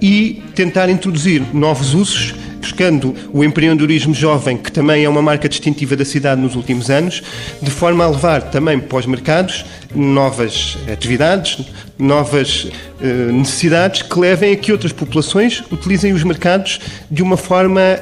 [0.00, 5.94] e tentar introduzir novos usos buscando o empreendedorismo jovem, que também é uma marca distintiva
[5.94, 7.22] da cidade nos últimos anos,
[7.60, 11.58] de forma a levar também para os mercados novas atividades,
[11.98, 12.68] novas
[13.02, 18.00] eh, necessidades que levem a que outras populações utilizem os mercados de uma forma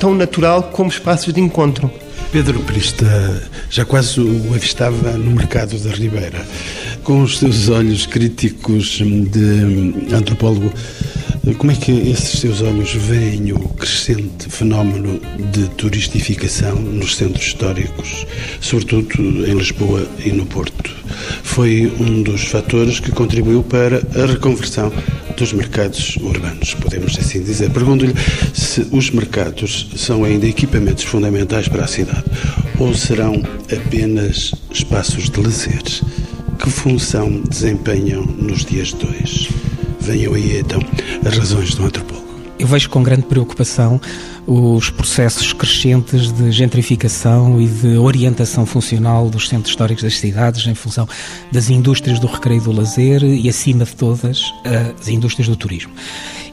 [0.00, 1.90] tão natural como espaços de encontro.
[2.32, 6.44] Pedro Prista já quase o avistava no mercado da Ribeira.
[7.04, 10.72] Com os seus olhos críticos de antropólogo,
[11.58, 15.20] como é que esses seus olhos veem o crescente fenómeno
[15.52, 18.26] de turistificação nos centros históricos,
[18.60, 20.90] sobretudo em Lisboa e no Porto?
[21.42, 24.92] Foi um dos fatores que contribuiu para a reconversão
[25.36, 27.70] dos mercados urbanos, podemos assim dizer.
[27.70, 28.14] Pergunto-lhe
[28.52, 32.24] se os mercados são ainda equipamentos fundamentais para a cidade
[32.78, 35.82] ou serão apenas espaços de lazer.
[36.58, 39.69] Que função desempenham nos dias de hoje?
[40.00, 40.80] Venham aí então
[41.24, 42.28] as razões do antropólogo.
[42.58, 43.98] Eu vejo com grande preocupação
[44.46, 50.74] os processos crescentes de gentrificação e de orientação funcional dos centros históricos das cidades em
[50.74, 51.08] função
[51.50, 54.52] das indústrias do recreio e do lazer e, acima de todas,
[55.00, 55.92] as indústrias do turismo.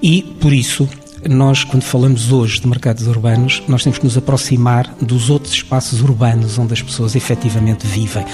[0.02, 0.88] E, por isso,
[1.30, 6.02] nós, quando falamos hoje de mercados urbanos, nós temos que nos aproximar dos outros espaços
[6.02, 8.26] urbanos onde as pessoas efetivamente vivem.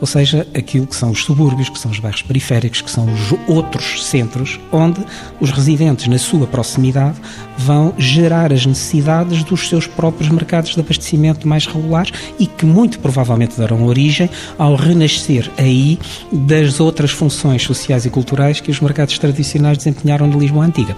[0.00, 3.34] Ou seja, aquilo que são os subúrbios, que são os bairros periféricos, que são os
[3.48, 5.04] outros centros, onde
[5.40, 7.16] os residentes, na sua proximidade,
[7.56, 13.00] vão gerar as necessidades dos seus próprios mercados de abastecimento mais regulares e que muito
[13.00, 15.98] provavelmente darão origem ao renascer aí
[16.32, 20.96] das outras funções sociais e culturais que os mercados tradicionais desempenharam na Lisboa Antiga.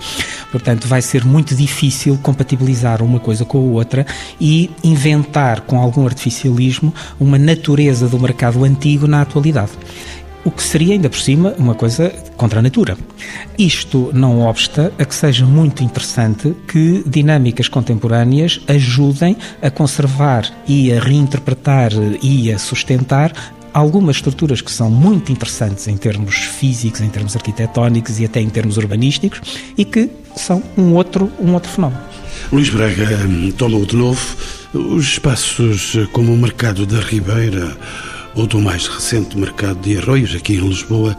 [0.52, 4.06] Portanto, vai ser muito difícil compatibilizar uma coisa com a outra
[4.40, 9.72] e inventar com algum artificialismo uma natureza do mercado antigo na atualidade
[10.44, 12.96] o que seria ainda por cima uma coisa contra a natura.
[13.58, 20.92] Isto não obsta a que seja muito interessante que dinâmicas contemporâneas ajudem a conservar e
[20.92, 23.32] a reinterpretar e a sustentar
[23.72, 28.48] algumas estruturas que são muito interessantes em termos físicos, em termos arquitetónicos e até em
[28.48, 29.40] termos urbanísticos
[29.76, 32.00] e que são um outro, um outro fenómeno.
[32.52, 33.18] Luís Braga
[33.56, 34.36] toma-o de novo.
[34.72, 37.76] Os espaços como o Mercado da Ribeira
[38.34, 41.16] ou do mais recente Mercado de Arroios, aqui em Lisboa,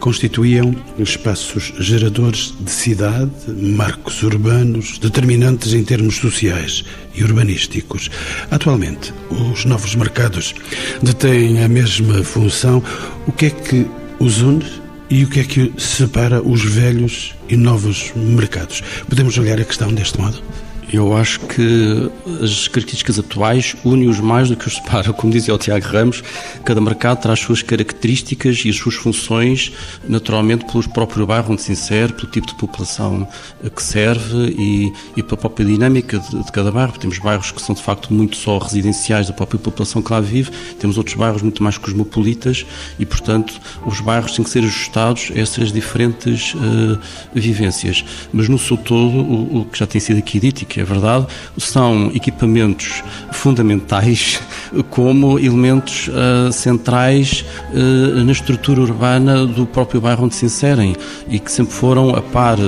[0.00, 6.84] constituíam espaços geradores de cidade, marcos urbanos, determinantes em termos sociais
[7.14, 8.10] e urbanísticos.
[8.50, 10.54] Atualmente, os novos mercados
[11.02, 12.82] detêm a mesma função.
[13.26, 13.86] O que é que
[14.20, 14.64] os une
[15.10, 18.82] e o que é que separa os velhos e novos mercados?
[19.08, 20.42] Podemos olhar a questão deste modo?
[20.90, 22.10] Eu acho que
[22.42, 25.12] as características atuais unem-os mais do que os separam.
[25.12, 26.22] Como dizia o Tiago Ramos,
[26.64, 29.70] cada mercado traz as suas características e as suas funções,
[30.08, 33.28] naturalmente, pelo próprio bairro onde se insere, pelo tipo de população
[33.76, 36.98] que serve e, e pela própria dinâmica de, de, cada bairro.
[36.98, 40.50] Temos bairros que são, de facto, muito só residenciais da própria população que lá vive,
[40.80, 42.64] temos outros bairros muito mais cosmopolitas
[42.98, 46.98] e, portanto, os bairros têm que ser ajustados a essas diferentes uh,
[47.34, 48.02] vivências.
[48.32, 50.84] Mas, no seu todo, o, o que já tem sido aqui dito e que é
[50.84, 54.40] verdade, são equipamentos fundamentais
[54.90, 60.94] como elementos uh, centrais uh, na estrutura urbana do próprio bairro onde se inserem
[61.28, 62.58] e que sempre foram a par,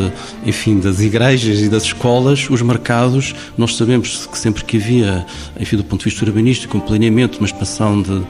[0.44, 3.34] enfim, das igrejas e das escolas, os mercados.
[3.56, 5.24] Nós sabemos que sempre que havia,
[5.58, 8.20] enfim, do ponto de vista urbanístico, um planeamento, uma expansão de,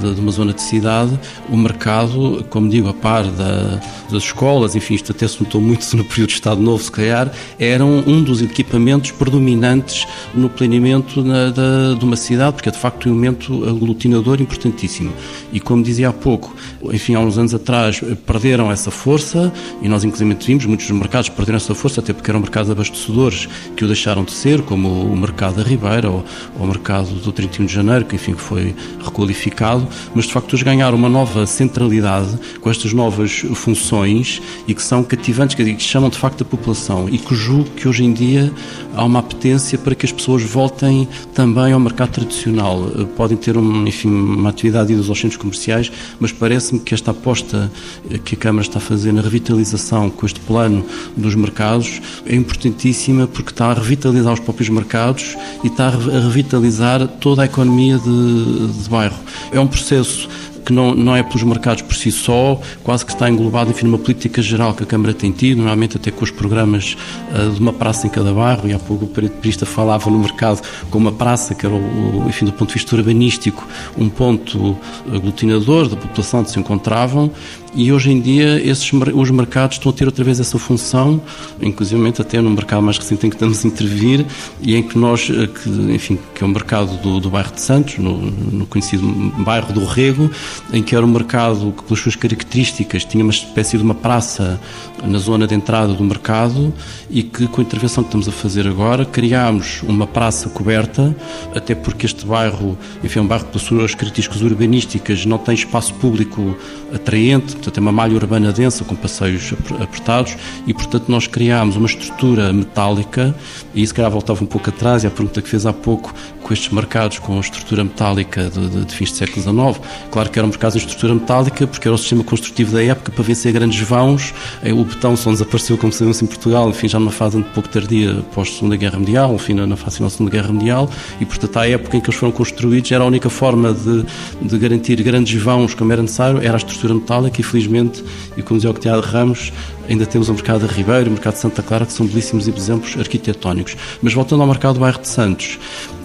[0.00, 1.18] de, de uma zona de cidade,
[1.48, 5.96] o mercado, como digo, a par da, das escolas, enfim, isto até se notou muito
[5.96, 10.04] no período de Estado Novo, se calhar, eram um dos equipamentos predominantes
[10.34, 15.12] no planeamento na, da, de uma cidade, porque é de facto um elemento aglutinador importantíssimo.
[15.52, 16.52] E como dizia há pouco,
[16.92, 21.28] enfim, há uns anos atrás perderam essa força e nós inclusive vimos muitos dos mercados
[21.28, 25.16] perderam essa força, até porque eram mercados abastecedores que o deixaram de ser, como o
[25.16, 26.24] mercado da Ribeira ou,
[26.58, 30.64] ou o mercado do 31 de Janeiro, que enfim foi requalificado, mas de facto eles
[30.64, 36.18] ganharam uma nova centralidade com estas novas funções e que são cativantes, que chamam de
[36.18, 38.52] facto a população e que julgo que hoje em dia
[38.96, 42.90] há uma apetência para que as pessoas voltem também ao mercado tradicional.
[42.96, 47.10] Eh, podem ter, um, enfim, uma atividade de aos centros comerciais, mas parece-me que esta
[47.10, 47.70] aposta
[48.10, 50.84] eh, que a Câmara está a fazer na revitalização com este plano
[51.16, 57.06] dos mercados é importantíssima porque está a revitalizar os próprios mercados e está a revitalizar
[57.06, 59.18] toda a economia de, de bairro.
[59.50, 60.28] É um processo
[60.64, 63.98] que não, não é pelos mercados por si só, quase que está englobado enfim, numa
[63.98, 66.96] política geral que a Câmara tem tido, normalmente até com os programas
[67.30, 70.18] uh, de uma praça em cada bairro, e há pouco o Pereira Prista falava no
[70.18, 74.76] mercado com uma praça, que era, o, enfim, do ponto de vista urbanístico, um ponto
[75.12, 77.30] aglutinador da população onde se encontravam,
[77.74, 81.20] e hoje em dia esses, os mercados estão a ter outra vez essa função,
[81.60, 84.26] inclusive até no mercado mais recente em que estamos a intervir
[84.60, 87.60] e em que nós, eh, que, enfim, que é o mercado do, do bairro de
[87.60, 89.06] Santos, no, no, conhecido
[89.38, 90.30] bairro do Rego,
[90.72, 94.60] em que era um mercado que pelas suas características tinha uma espécie de uma praça
[95.04, 96.72] na zona de entrada do mercado
[97.10, 101.14] e que com a intervenção que estamos a fazer agora criámos uma praça coberta,
[101.54, 105.54] até porque este bairro, enfim, é um bairro que pelas suas características urbanísticas não tem
[105.54, 106.56] espaço público
[106.94, 110.36] atraente, portanto é uma malha urbana densa com passeios apertados
[110.66, 113.34] e portanto nós criámos uma estrutura metálica
[113.74, 116.52] e se calhar voltava um pouco atrás e a pergunta que fez há pouco com
[116.52, 120.48] estes mercados com estrutura metálica de, de, de fins do século XIX, claro que eram
[120.48, 124.34] mercados de estrutura metálica porque era o sistema construtivo da época para vencer grandes vãos,
[124.76, 128.18] o betão só desapareceu como sabemos em Portugal, enfim já numa fase um pouco tardia
[128.18, 130.90] após a Segunda Guerra Mundial, enfim na fase da Segunda Guerra Mundial.
[131.20, 134.04] E portanto à época em que eles foram construídos era a única forma de,
[134.42, 138.04] de garantir grandes vãos como era necessário, era a estrutura metálica e felizmente,
[138.36, 139.52] e como dizia o Tiago Ramos,
[139.88, 142.96] ainda temos o mercado de Ribeiro, o mercado de Santa Clara, que são belíssimos exemplos
[142.98, 143.76] arquitetónicos.
[144.00, 145.58] Mas voltando ao mercado do bairro de Santos,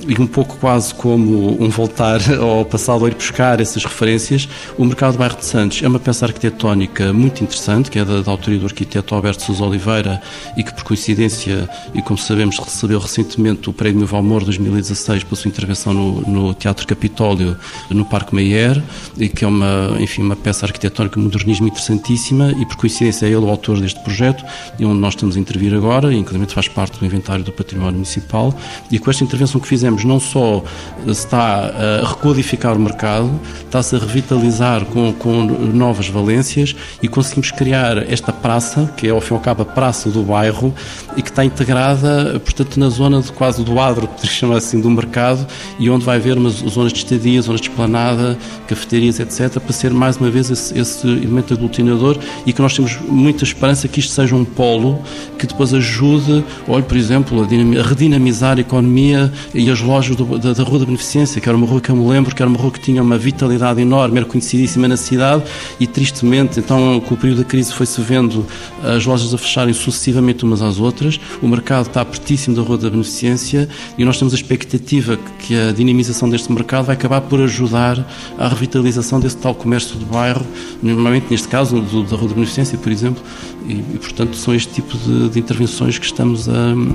[0.08, 4.86] e um pouco quase como um voltar ao passado ou ir buscar essas referências, o
[4.86, 8.32] mercado do bairro de Santos é uma peça arquitetónica muito interessante, que é da, da
[8.32, 10.22] autoria do arquiteto Alberto Sousa Oliveira
[10.56, 15.50] e que, por coincidência, e como sabemos, recebeu recentemente o Prémio Valmor 2016 pela sua
[15.50, 17.58] intervenção no, no Teatro Capitólio,
[17.90, 18.82] no Parque Meyer,
[19.18, 23.38] e que é uma, enfim, uma peça arquitetónica modernismo interessantíssima e, por coincidência, é ele
[23.38, 24.44] o autor deste projeto
[24.80, 27.94] e onde nós estamos a intervir agora, e inclusive faz parte do inventário do património
[27.94, 28.54] municipal,
[28.92, 30.64] e com esta intervenção que fizemos não só
[31.06, 31.72] está
[32.04, 38.32] a recodificar o mercado, está-se a revitalizar com, com novas valências e conseguimos criar esta
[38.32, 40.74] praça, que é ao fim e ao cabo a praça do bairro,
[41.16, 45.46] e está integrada, portanto, na zona de quase do adro, por chamar assim, do mercado,
[45.78, 48.36] e onde vai haver umas zonas de estadia, zonas de esplanada,
[48.68, 52.98] cafetarias, etc., para ser mais uma vez esse, esse elemento aglutinador e que nós temos
[53.08, 55.00] muita esperança que isto seja um polo
[55.38, 60.54] que depois ajude, olhe, por exemplo, a, redinamizar a economia e as lojas do, da,
[60.54, 62.58] da, Rua da Beneficência, que era uma rua que eu me lembro, que era uma
[62.58, 65.44] rua que tinha uma vitalidade enorme, era conhecidíssima na cidade
[65.80, 68.44] e tristemente, então, com o período da crise foi-se vendo
[68.84, 72.90] as lojas a fecharem sucessivamente umas às outras, o mercado está pertíssimo da Rua da
[72.90, 78.06] Beneficência e nós temos a expectativa que a dinamização deste mercado vai acabar por ajudar
[78.38, 80.46] à revitalização desse tal comércio do bairro,
[80.82, 83.22] normalmente neste caso do, da Rua da Beneficência, por exemplo,
[83.68, 86.54] e, e portanto são este tipo de, de intervenções que estamos a,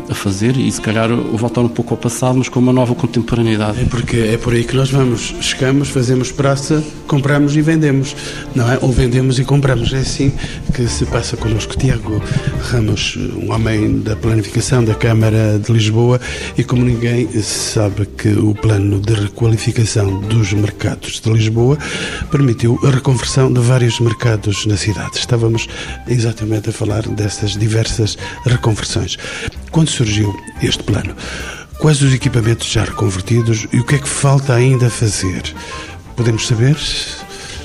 [0.08, 3.80] a, fazer e se calhar voltar um pouco ao passado, mas com uma nova contemporaneidade.
[3.80, 8.16] É porque é por aí que nós vamos, chegamos, fazemos praça, compramos e vendemos,
[8.54, 8.78] não é?
[8.80, 9.92] Ou vendemos e compramos.
[9.92, 10.32] É assim
[10.74, 11.76] que se passa connosco.
[11.76, 12.22] Tiago
[12.70, 16.20] Ramos, um homem da planificação da Câmara de Lisboa
[16.56, 21.76] e como ninguém sabe que o plano de requalificação dos mercados de Lisboa
[22.30, 25.18] permitiu a reconversão de vários mercados na cidade.
[25.18, 25.68] Estávamos
[26.06, 29.18] exatamente a falar dessas diversas reconversões.
[29.72, 30.32] Quando surgiu
[30.62, 31.16] este plano?
[31.80, 35.42] Quais os equipamentos já reconvertidos e o que é que falta ainda fazer?
[36.16, 36.76] Podemos saber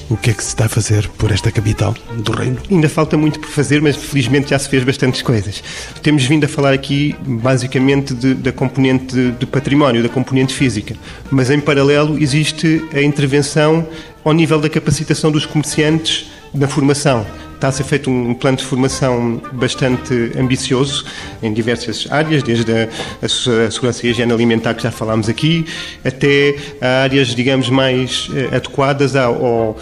[0.10, 2.58] o que é que se está a fazer por esta capital do reino?
[2.70, 5.64] Ainda falta muito por fazer, mas felizmente já se fez bastantes coisas.
[6.02, 10.96] Temos vindo a falar aqui basicamente de, da componente de património, da componente física,
[11.30, 13.88] mas em paralelo existe a intervenção
[14.24, 17.26] ao nível da capacitação dos comerciantes na formação
[17.58, 21.04] Está a ser feito um plano de formação bastante ambicioso
[21.42, 22.88] em diversas áreas, desde a,
[23.20, 25.66] a segurança e a higiene alimentar, que já falámos aqui,
[26.06, 29.76] até a áreas, digamos, mais eh, adequadas ao,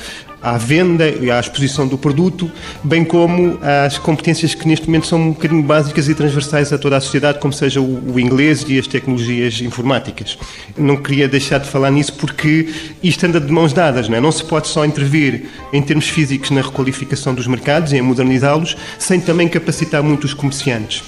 [0.46, 2.52] à venda e à exposição do produto,
[2.84, 6.98] bem como às competências que neste momento são um bocadinho básicas e transversais a toda
[6.98, 10.38] a sociedade, como seja o, inglês e as tecnologias informáticas.
[10.78, 12.70] Não queria deixar de falar nisso porque
[13.02, 14.22] isto anda de mãos dadas, não é?
[14.22, 18.78] Não se pode só intervir em termos físicos na requalificação dos mercados e em modernizá-los,
[19.00, 21.04] sem também capacitar muito os comerciantes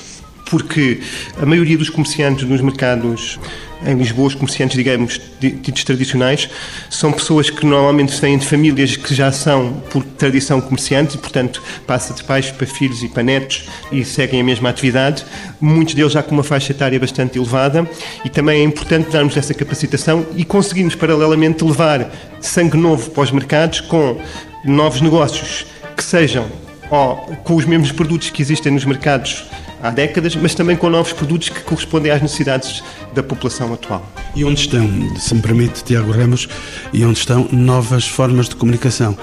[0.50, 1.02] porque
[1.41, 3.38] a maioria dos comerciantes nos mercados
[3.86, 6.50] em Lisboa, os comerciantes, digamos, ditos tradicionais,
[6.90, 11.62] são pessoas que normalmente vêm de famílias que já são, por tradição, comerciantes e, portanto,
[11.86, 15.26] passa de pais para filhos e para netos e seguem a mesma atividade.
[15.60, 17.88] Muitos deles já com uma faixa etária bastante elevada
[18.26, 22.12] e também é importante darmos essa capacitação e conseguirmos, paralelamente, levar
[22.42, 24.20] sangue novo para os mercados com
[24.66, 26.48] novos negócios que sejam
[26.92, 29.46] ó, com os mesmos produtos que existem nos mercados
[29.82, 34.10] há décadas, mas também com novos produtos que correspondem às necessidades da população atual.
[34.36, 34.88] E onde estão,
[35.18, 36.48] se me permite, Tiago Ramos,
[36.94, 39.18] e onde estão novas formas de comunicação?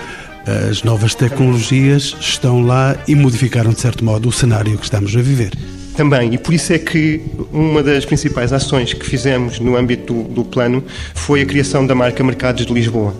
[0.70, 5.22] As novas tecnologias estão lá e modificaram, de certo modo, o cenário que estamos a
[5.22, 5.52] viver.
[5.96, 10.22] Também, e por isso é que uma das principais ações que fizemos no âmbito do,
[10.24, 13.14] do plano foi a criação da marca Mercados de Lisboa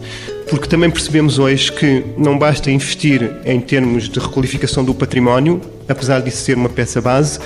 [0.48, 6.20] porque também percebemos hoje que não basta investir em termos de requalificação do património, apesar
[6.20, 7.38] disso ser uma peça base,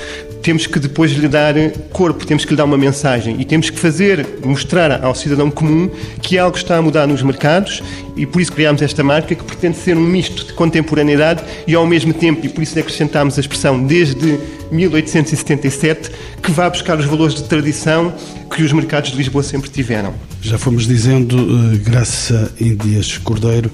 [0.43, 1.55] temos que depois lhe dar
[1.93, 5.91] corpo, temos que lhe dar uma mensagem e temos que fazer, mostrar ao cidadão comum
[6.23, 7.83] que algo está a mudar nos mercados
[8.17, 11.87] e por isso criámos esta marca que pretende ser um misto de contemporaneidade e ao
[11.87, 14.39] mesmo tempo, e por isso acrescentámos a expressão desde
[14.71, 16.11] 1877,
[16.43, 18.13] que vai buscar os valores de tradição
[18.49, 20.15] que os mercados de Lisboa sempre tiveram.
[20.41, 23.71] Já fomos dizendo, uh, Graça Indias Cordeiro,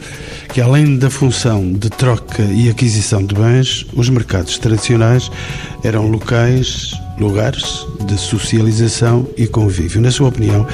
[0.53, 5.31] que além da função de troca e aquisição de bens, os mercados tradicionais
[5.83, 10.01] eram locais, lugares de socialização e convívio.
[10.01, 10.67] Na sua opinião,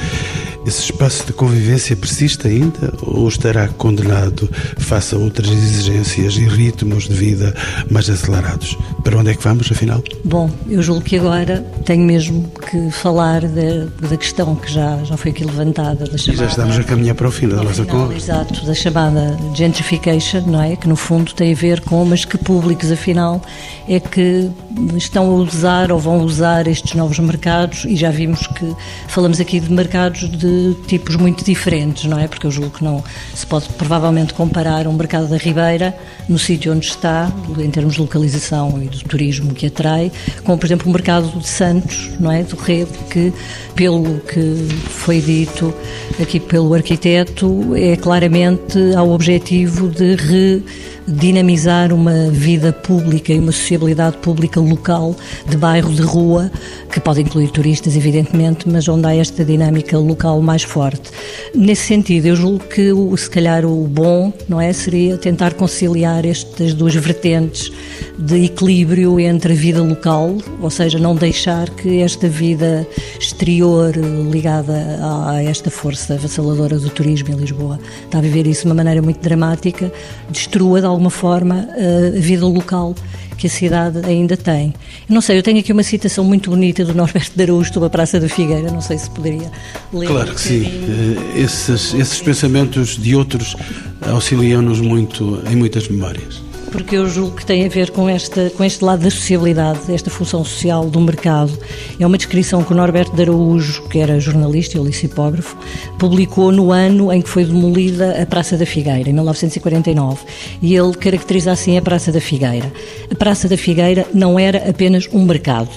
[0.65, 7.07] esse espaço de convivência persiste ainda ou estará condenado face a outras exigências e ritmos
[7.07, 7.55] de vida
[7.89, 8.77] mais acelerados?
[9.03, 10.03] Para onde é que vamos, afinal?
[10.23, 15.17] Bom, eu julgo que agora tenho mesmo que falar da, da questão que já, já
[15.17, 16.05] foi aqui levantada.
[16.05, 18.31] Da chamada, e já estamos a caminhar para o fim da nossa conversa.
[18.31, 20.75] Exato, da chamada gentrification, não é?
[20.75, 23.41] Que no fundo tem a ver com, mas que públicos afinal
[23.87, 24.49] é que
[24.95, 28.75] estão a usar ou vão usar estes novos mercados e já vimos que
[29.07, 30.50] falamos aqui de mercados de
[30.87, 32.27] tipos muito diferentes, não é?
[32.27, 35.95] Porque eu julgo que não se pode provavelmente comparar um mercado da Ribeira
[36.27, 40.11] no sítio onde está, em termos de localização e do turismo que atrai,
[40.43, 42.43] com, por exemplo, o mercado de Santos, não é?
[42.43, 43.33] Do Rede, que,
[43.75, 45.73] pelo que foi dito
[46.21, 50.63] aqui pelo arquiteto, é claramente ao objetivo de re
[51.07, 55.15] dinamizar uma vida pública e uma sociabilidade pública local,
[55.47, 56.51] de bairro, de rua,
[56.91, 61.11] que pode incluir turistas, evidentemente, mas onde há esta dinâmica local mais forte.
[61.53, 66.73] Nesse sentido, eu julgo que se calhar o bom, não é, seria tentar conciliar estas
[66.73, 67.71] duas vertentes
[68.17, 72.87] de equilíbrio entre a vida local, ou seja, não deixar que esta vida
[73.19, 73.95] exterior
[74.31, 78.75] ligada a esta força avassaladora do turismo em Lisboa, está a viver isso de uma
[78.75, 79.91] maneira muito dramática,
[80.29, 82.95] destrua de alguma forma a vida local
[83.37, 84.73] que a cidade ainda tem.
[85.09, 87.89] não sei, eu tenho aqui uma citação muito bonita do Norberto de Araújo sobre a
[87.89, 89.51] Praça da Figueira, não sei se poderia
[89.93, 90.07] ler.
[90.07, 93.55] Claro que sim, eh, esses, esses pensamentos de outros
[94.01, 98.07] auxiliam-nos muito em muitas memórias porque eu julgo que tem a ver com,
[98.55, 101.51] com este lado da sociabilidade, esta função social do mercado.
[101.99, 105.57] É uma descrição que o Norberto de Araújo, que era jornalista e licipógrafo,
[105.99, 110.19] publicou no ano em que foi demolida a Praça da Figueira, em 1949.
[110.61, 112.71] E ele caracteriza assim a Praça da Figueira.
[113.11, 115.69] A Praça da Figueira não era apenas um mercado,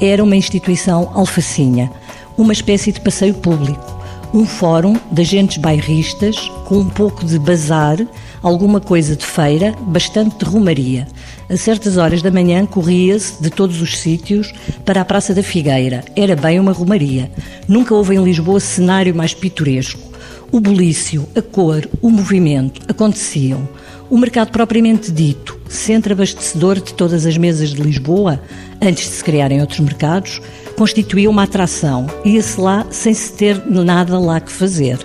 [0.00, 1.90] era uma instituição alfacinha,
[2.36, 3.98] uma espécie de passeio público
[4.32, 6.36] um fórum de agentes bairristas
[6.66, 7.96] com um pouco de bazar,
[8.42, 11.06] alguma coisa de feira, bastante de romaria.
[11.48, 14.52] A certas horas da manhã corria-se de todos os sítios
[14.84, 16.04] para a Praça da Figueira.
[16.14, 17.30] Era bem uma romaria.
[17.66, 20.00] Nunca houve em Lisboa cenário mais pitoresco.
[20.50, 23.68] O bulício, a cor, o movimento aconteciam.
[24.10, 28.40] O mercado propriamente dito, centro abastecedor de todas as mesas de Lisboa,
[28.80, 30.40] antes de se criarem outros mercados,
[30.78, 32.06] constituía uma atração.
[32.24, 34.98] Ia-se lá sem se ter nada lá que fazer.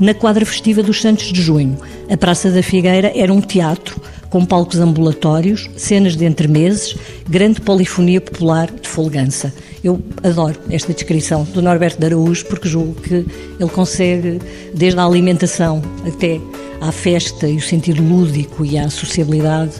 [0.00, 1.78] Na quadra festiva dos Santos de Junho,
[2.10, 6.96] a Praça da Figueira era um teatro com palcos ambulatórios, cenas de entremeses,
[7.28, 9.54] grande polifonia popular de folgança.
[9.84, 13.14] Eu adoro esta descrição do Norberto de Araújo porque julgo que
[13.60, 14.40] ele consegue,
[14.74, 16.40] desde a alimentação até
[16.80, 19.74] à festa e o sentido lúdico e à sociabilidade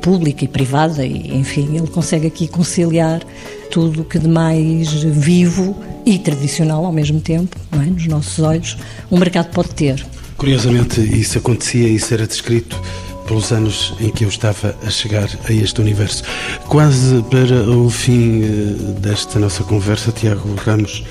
[0.00, 3.22] pública e privada, e, enfim, ele consegue aqui conciliar
[3.70, 7.86] tudo o que de mais vivo e tradicional ao mesmo tempo, é?
[7.86, 8.76] nos nossos olhos,
[9.10, 10.04] um mercado pode ter.
[10.36, 12.80] Curiosamente, isso acontecia, isso era descrito
[13.26, 16.24] pelos anos em que eu estava a chegar a este universo.
[16.66, 21.04] Quase para o fim eh, desta nossa conversa, Tiago Ramos,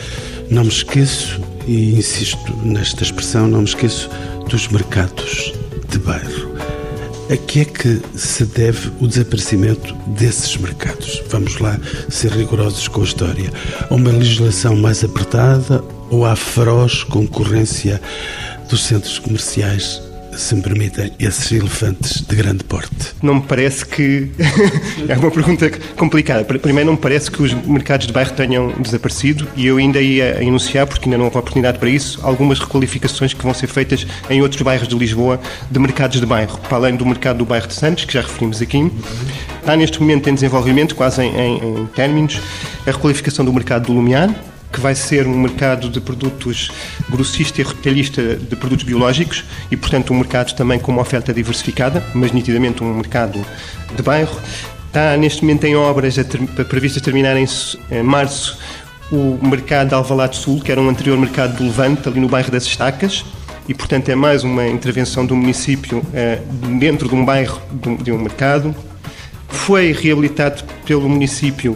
[0.50, 4.10] não me esqueço, e insisto nesta expressão, não me esqueço
[4.50, 5.54] dos mercados
[5.90, 6.49] de bairro.
[7.30, 11.22] A que é que se deve o desaparecimento desses mercados?
[11.30, 13.54] Vamos lá ser rigorosos com a história.
[13.88, 18.02] A uma legislação mais apertada ou à feroz concorrência
[18.68, 20.02] dos centros comerciais
[20.40, 23.14] se me permitem, esses elefantes de grande porte?
[23.22, 24.32] Não me parece que.
[25.08, 26.46] é uma pergunta complicada.
[26.46, 30.42] Primeiro, não me parece que os mercados de bairro tenham desaparecido e eu ainda ia
[30.42, 34.42] enunciar, porque ainda não houve oportunidade para isso, algumas requalificações que vão ser feitas em
[34.42, 37.74] outros bairros de Lisboa de mercados de bairro, para além do mercado do bairro de
[37.74, 38.92] Santos, que já referimos aqui.
[39.60, 42.40] Está neste momento em desenvolvimento, quase em, em, em términos,
[42.88, 44.34] a requalificação do mercado do Lumiar,
[44.72, 46.72] que vai ser um mercado de produtos
[47.10, 52.06] grossista e retalhista de produtos biológicos e, portanto, um mercado também com uma oferta diversificada,
[52.14, 53.44] mas nitidamente um mercado
[53.96, 54.40] de bairro.
[54.88, 56.16] Está neste momento em obras
[56.68, 57.48] previstas terminar em,
[58.04, 58.58] março
[59.12, 62.52] o mercado de Alvalade Sul, que era um anterior mercado do Levante, ali no bairro
[62.52, 63.26] das Estacas,
[63.68, 66.40] e, portanto, é mais uma intervenção do município eh,
[66.80, 67.62] dentro de um bairro
[68.02, 68.76] de um mercado.
[69.48, 71.76] Foi reabilitado pelo município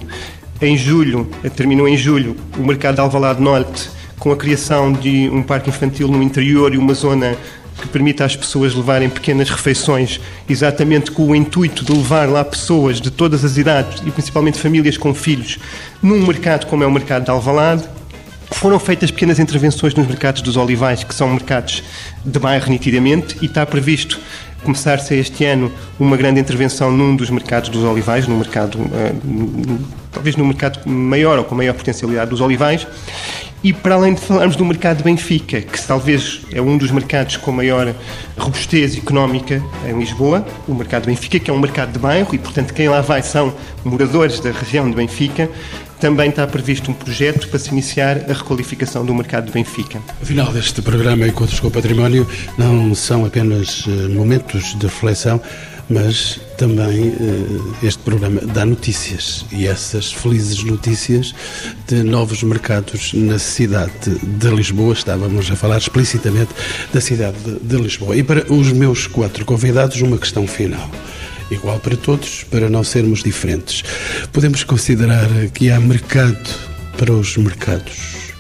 [0.66, 5.44] em julho, terminou em julho, o mercado de Alvalade Norte, com a criação de um
[5.44, 7.36] parque infantil no interior e uma zona
[7.82, 13.02] que permita às pessoas levarem pequenas refeições, exatamente com o intuito de levar lá pessoas
[13.02, 15.60] de todas as idades e principalmente famílias com filhos,
[16.02, 17.84] num mercado como é o mercado de Alvalade.
[18.52, 21.84] Foram feitas pequenas intervenções nos mercados dos olivais, que são mercados
[22.24, 24.20] de bairro nitidamente, e está previsto
[24.64, 29.80] começar-se este ano uma grande intervenção num dos mercados dos olivais, no mercado, uh,
[30.12, 32.88] talvez no mercado maior ou com maior potencialidade dos olivais.
[33.64, 37.38] E para além de falarmos do mercado de Benfica, que talvez é um dos mercados
[37.38, 37.96] com maior
[38.38, 42.38] robustez económica em Lisboa, o mercado de Benfica, que é um mercado de bairro e,
[42.38, 43.54] portanto, quem lá vai são
[43.86, 45.50] moradores da região de Benfica,
[46.04, 50.02] também está previsto um projeto para se iniciar a requalificação do mercado de Benfica.
[50.22, 52.28] Afinal, este programa Encontros com o Património
[52.58, 55.40] não são apenas eh, momentos de reflexão,
[55.90, 61.34] mas também eh, este programa dá notícias e essas felizes notícias
[61.88, 64.92] de novos mercados na cidade de Lisboa.
[64.92, 66.50] Estávamos a falar explicitamente
[66.94, 68.18] da cidade de Lisboa.
[68.18, 70.92] E para os meus quatro convidados, uma questão final
[71.52, 73.84] igual para todos, para não sermos diferentes.
[74.32, 76.38] Podemos considerar que há mercado
[76.98, 78.34] para os mercados.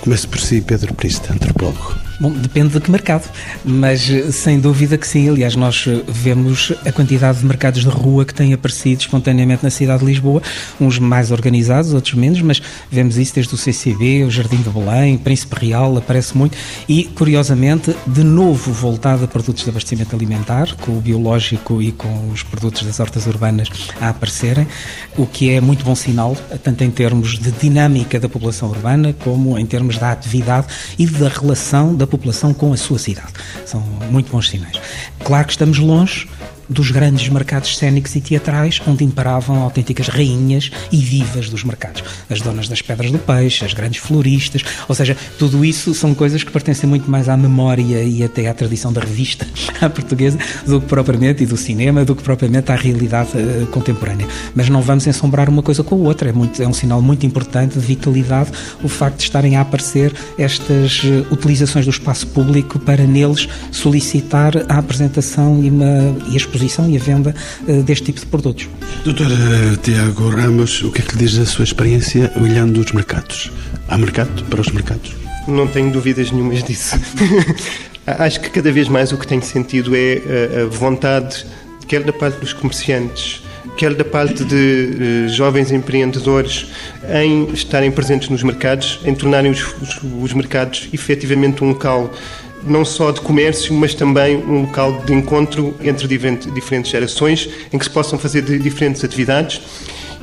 [0.00, 2.09] Comece por si, Pedro Prista, antropólogo.
[2.20, 3.26] Bom, depende de que mercado,
[3.64, 5.30] mas eh, sem dúvida que sim.
[5.30, 9.70] Aliás, nós eh, vemos a quantidade de mercados de rua que têm aparecido espontaneamente na
[9.70, 10.42] cidade de Lisboa,
[10.78, 12.60] uns mais organizados, outros menos, mas
[12.90, 16.58] vemos isso desde o CCB, o Jardim de Belém, Príncipe Real, aparece muito.
[16.86, 22.28] E, curiosamente, de novo voltado a produtos de abastecimento alimentar, com o biológico e com
[22.28, 23.68] os produtos das hortas urbanas
[23.98, 24.66] a aparecerem,
[25.16, 29.58] o que é muito bom sinal, tanto em termos de dinâmica da população urbana, como
[29.58, 30.66] em termos da atividade
[30.98, 33.32] e da relação da população com a sua cidade.
[33.64, 33.80] São
[34.10, 34.80] muito bons sinais.
[35.24, 36.28] Claro que estamos longe
[36.70, 42.04] dos grandes mercados cénicos e teatrais, onde imperavam autênticas rainhas e divas dos mercados.
[42.30, 46.44] As donas das pedras do peixe, as grandes floristas, ou seja, tudo isso são coisas
[46.44, 49.46] que pertencem muito mais à memória e até à tradição da revista
[49.82, 54.26] à portuguesa do que propriamente, e do cinema, do que propriamente à realidade uh, contemporânea.
[54.54, 57.26] Mas não vamos ensombrar uma coisa com a outra, é, muito, é um sinal muito
[57.26, 58.50] importante de vitalidade
[58.82, 64.52] o facto de estarem a aparecer estas uh, utilizações do espaço público para neles solicitar
[64.68, 67.34] a apresentação e, uma, e a exposição exposição e a venda
[67.66, 68.68] uh, deste tipo de produtos.
[69.04, 72.92] Doutor uh, Tiago Ramos, o que é que lhe diz a sua experiência olhando os
[72.92, 73.50] mercados?
[73.88, 75.14] Há mercado para os mercados?
[75.48, 76.98] Não tenho dúvidas nenhumas disso.
[78.06, 80.20] Acho que cada vez mais o que tenho sentido é
[80.58, 81.46] a, a vontade,
[81.86, 83.42] quer da parte dos comerciantes,
[83.76, 86.66] quer da parte de jovens empreendedores,
[87.22, 92.10] em estarem presentes nos mercados, em tornarem os, os, os mercados efetivamente um local
[92.64, 97.84] não só de comércio, mas também um local de encontro entre diferentes gerações, em que
[97.84, 99.60] se possam fazer diferentes atividades.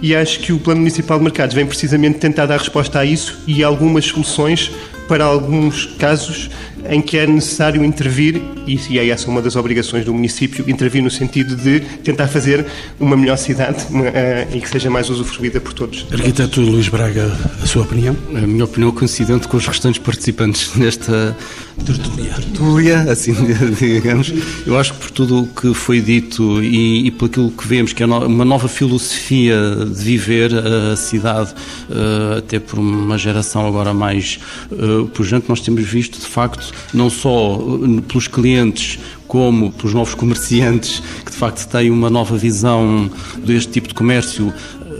[0.01, 3.39] E acho que o Plano Municipal de Mercados vem precisamente tentar dar resposta a isso
[3.47, 4.71] e algumas soluções
[5.07, 6.49] para alguns casos
[6.89, 11.11] em que é necessário intervir, e é essa uma das obrigações do município, intervir no
[11.11, 12.65] sentido de tentar fazer
[12.99, 16.05] uma melhor cidade uh, e que seja mais usufruída por todos.
[16.11, 18.15] Arquiteto Luís Braga, a sua opinião?
[18.35, 21.35] A minha opinião é coincidente com os restantes participantes nesta
[21.85, 23.33] tertulia, tertulia assim
[23.79, 24.33] digamos.
[24.65, 27.93] Eu acho que por tudo o que foi dito e, e por aquilo que vemos,
[27.93, 29.55] que é uma nova filosofia
[29.85, 31.53] de viver a cidade,
[31.89, 34.39] uh, até por uma geração agora mais
[34.71, 40.13] uh, pujante, nós temos visto, de facto, não só uh, pelos clientes como pelos novos
[40.13, 43.09] comerciantes que de facto têm uma nova visão
[43.43, 44.53] deste tipo de comércio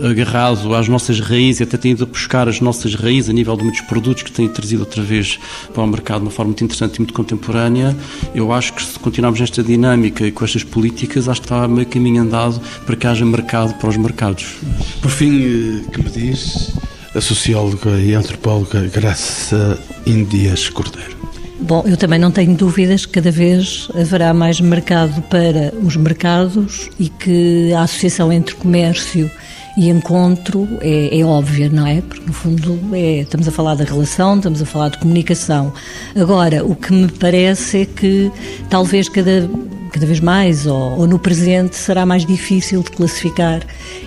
[0.04, 3.64] agarrado às nossas raízes até tem ido a buscar as nossas raízes a nível de
[3.64, 5.40] muitos produtos que têm trazido outra vez
[5.74, 7.96] para o mercado de uma forma muito interessante e muito contemporânea.
[8.34, 11.88] Eu acho que se continuarmos nesta dinâmica e com estas políticas, acho que está meio
[11.88, 14.56] caminho andado para que haja mercado para os mercados.
[15.02, 16.74] Por fim, eh, que me diz
[17.16, 21.27] a socióloga e antropóloga Graça Indias Cordeiro?
[21.60, 26.90] Bom, eu também não tenho dúvidas que cada vez haverá mais mercado para os mercados
[27.00, 29.30] e que a associação entre comércio
[29.78, 32.02] e encontro é, é óbvia, não é?
[32.02, 35.74] Porque, no fundo, é, estamos a falar da relação, estamos a falar de comunicação.
[36.16, 38.32] Agora, o que me parece é que
[38.70, 39.48] talvez cada
[39.92, 43.62] cada vez mais, ou, ou, no presente, será mais difícil de classificar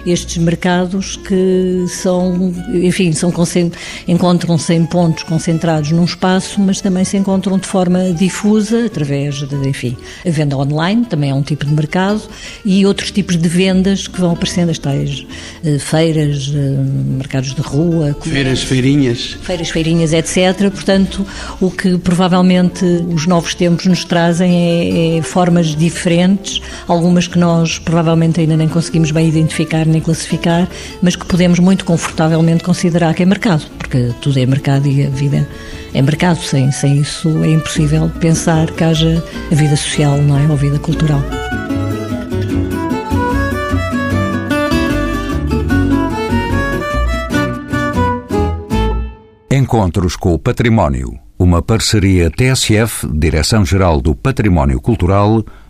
[0.07, 3.33] estes mercados que são, enfim, são
[4.07, 9.69] encontram-se em pontos concentrados num espaço, mas também se encontram de forma difusa, através de,
[9.69, 12.23] enfim, a venda online, também é um tipo de mercado,
[12.65, 15.27] e outros tipos de vendas que vão aparecendo, as tais
[15.65, 16.53] uh, feiras, uh,
[17.17, 18.17] mercados de rua.
[18.23, 19.39] Feiras, feirinhas.
[19.43, 20.71] Feiras, feirinhas, etc.
[20.71, 21.27] Portanto,
[21.61, 27.79] o que provavelmente os novos tempos nos trazem é, é formas diferentes, algumas que nós
[27.79, 30.69] provavelmente ainda nem conseguimos bem identificar nem classificar,
[31.03, 35.11] mas que podemos muito confortavelmente considerar que é mercado, porque tudo é mercado e a
[35.11, 35.49] vida
[35.95, 36.39] é mercado.
[36.39, 40.47] Sem, sem isso é impossível pensar que haja a vida social, não é?
[40.49, 41.23] Ou vida cultural.
[49.51, 51.19] Encontros com o Património.
[51.39, 55.43] Uma parceria TSF, Direção-Geral do Património Cultural,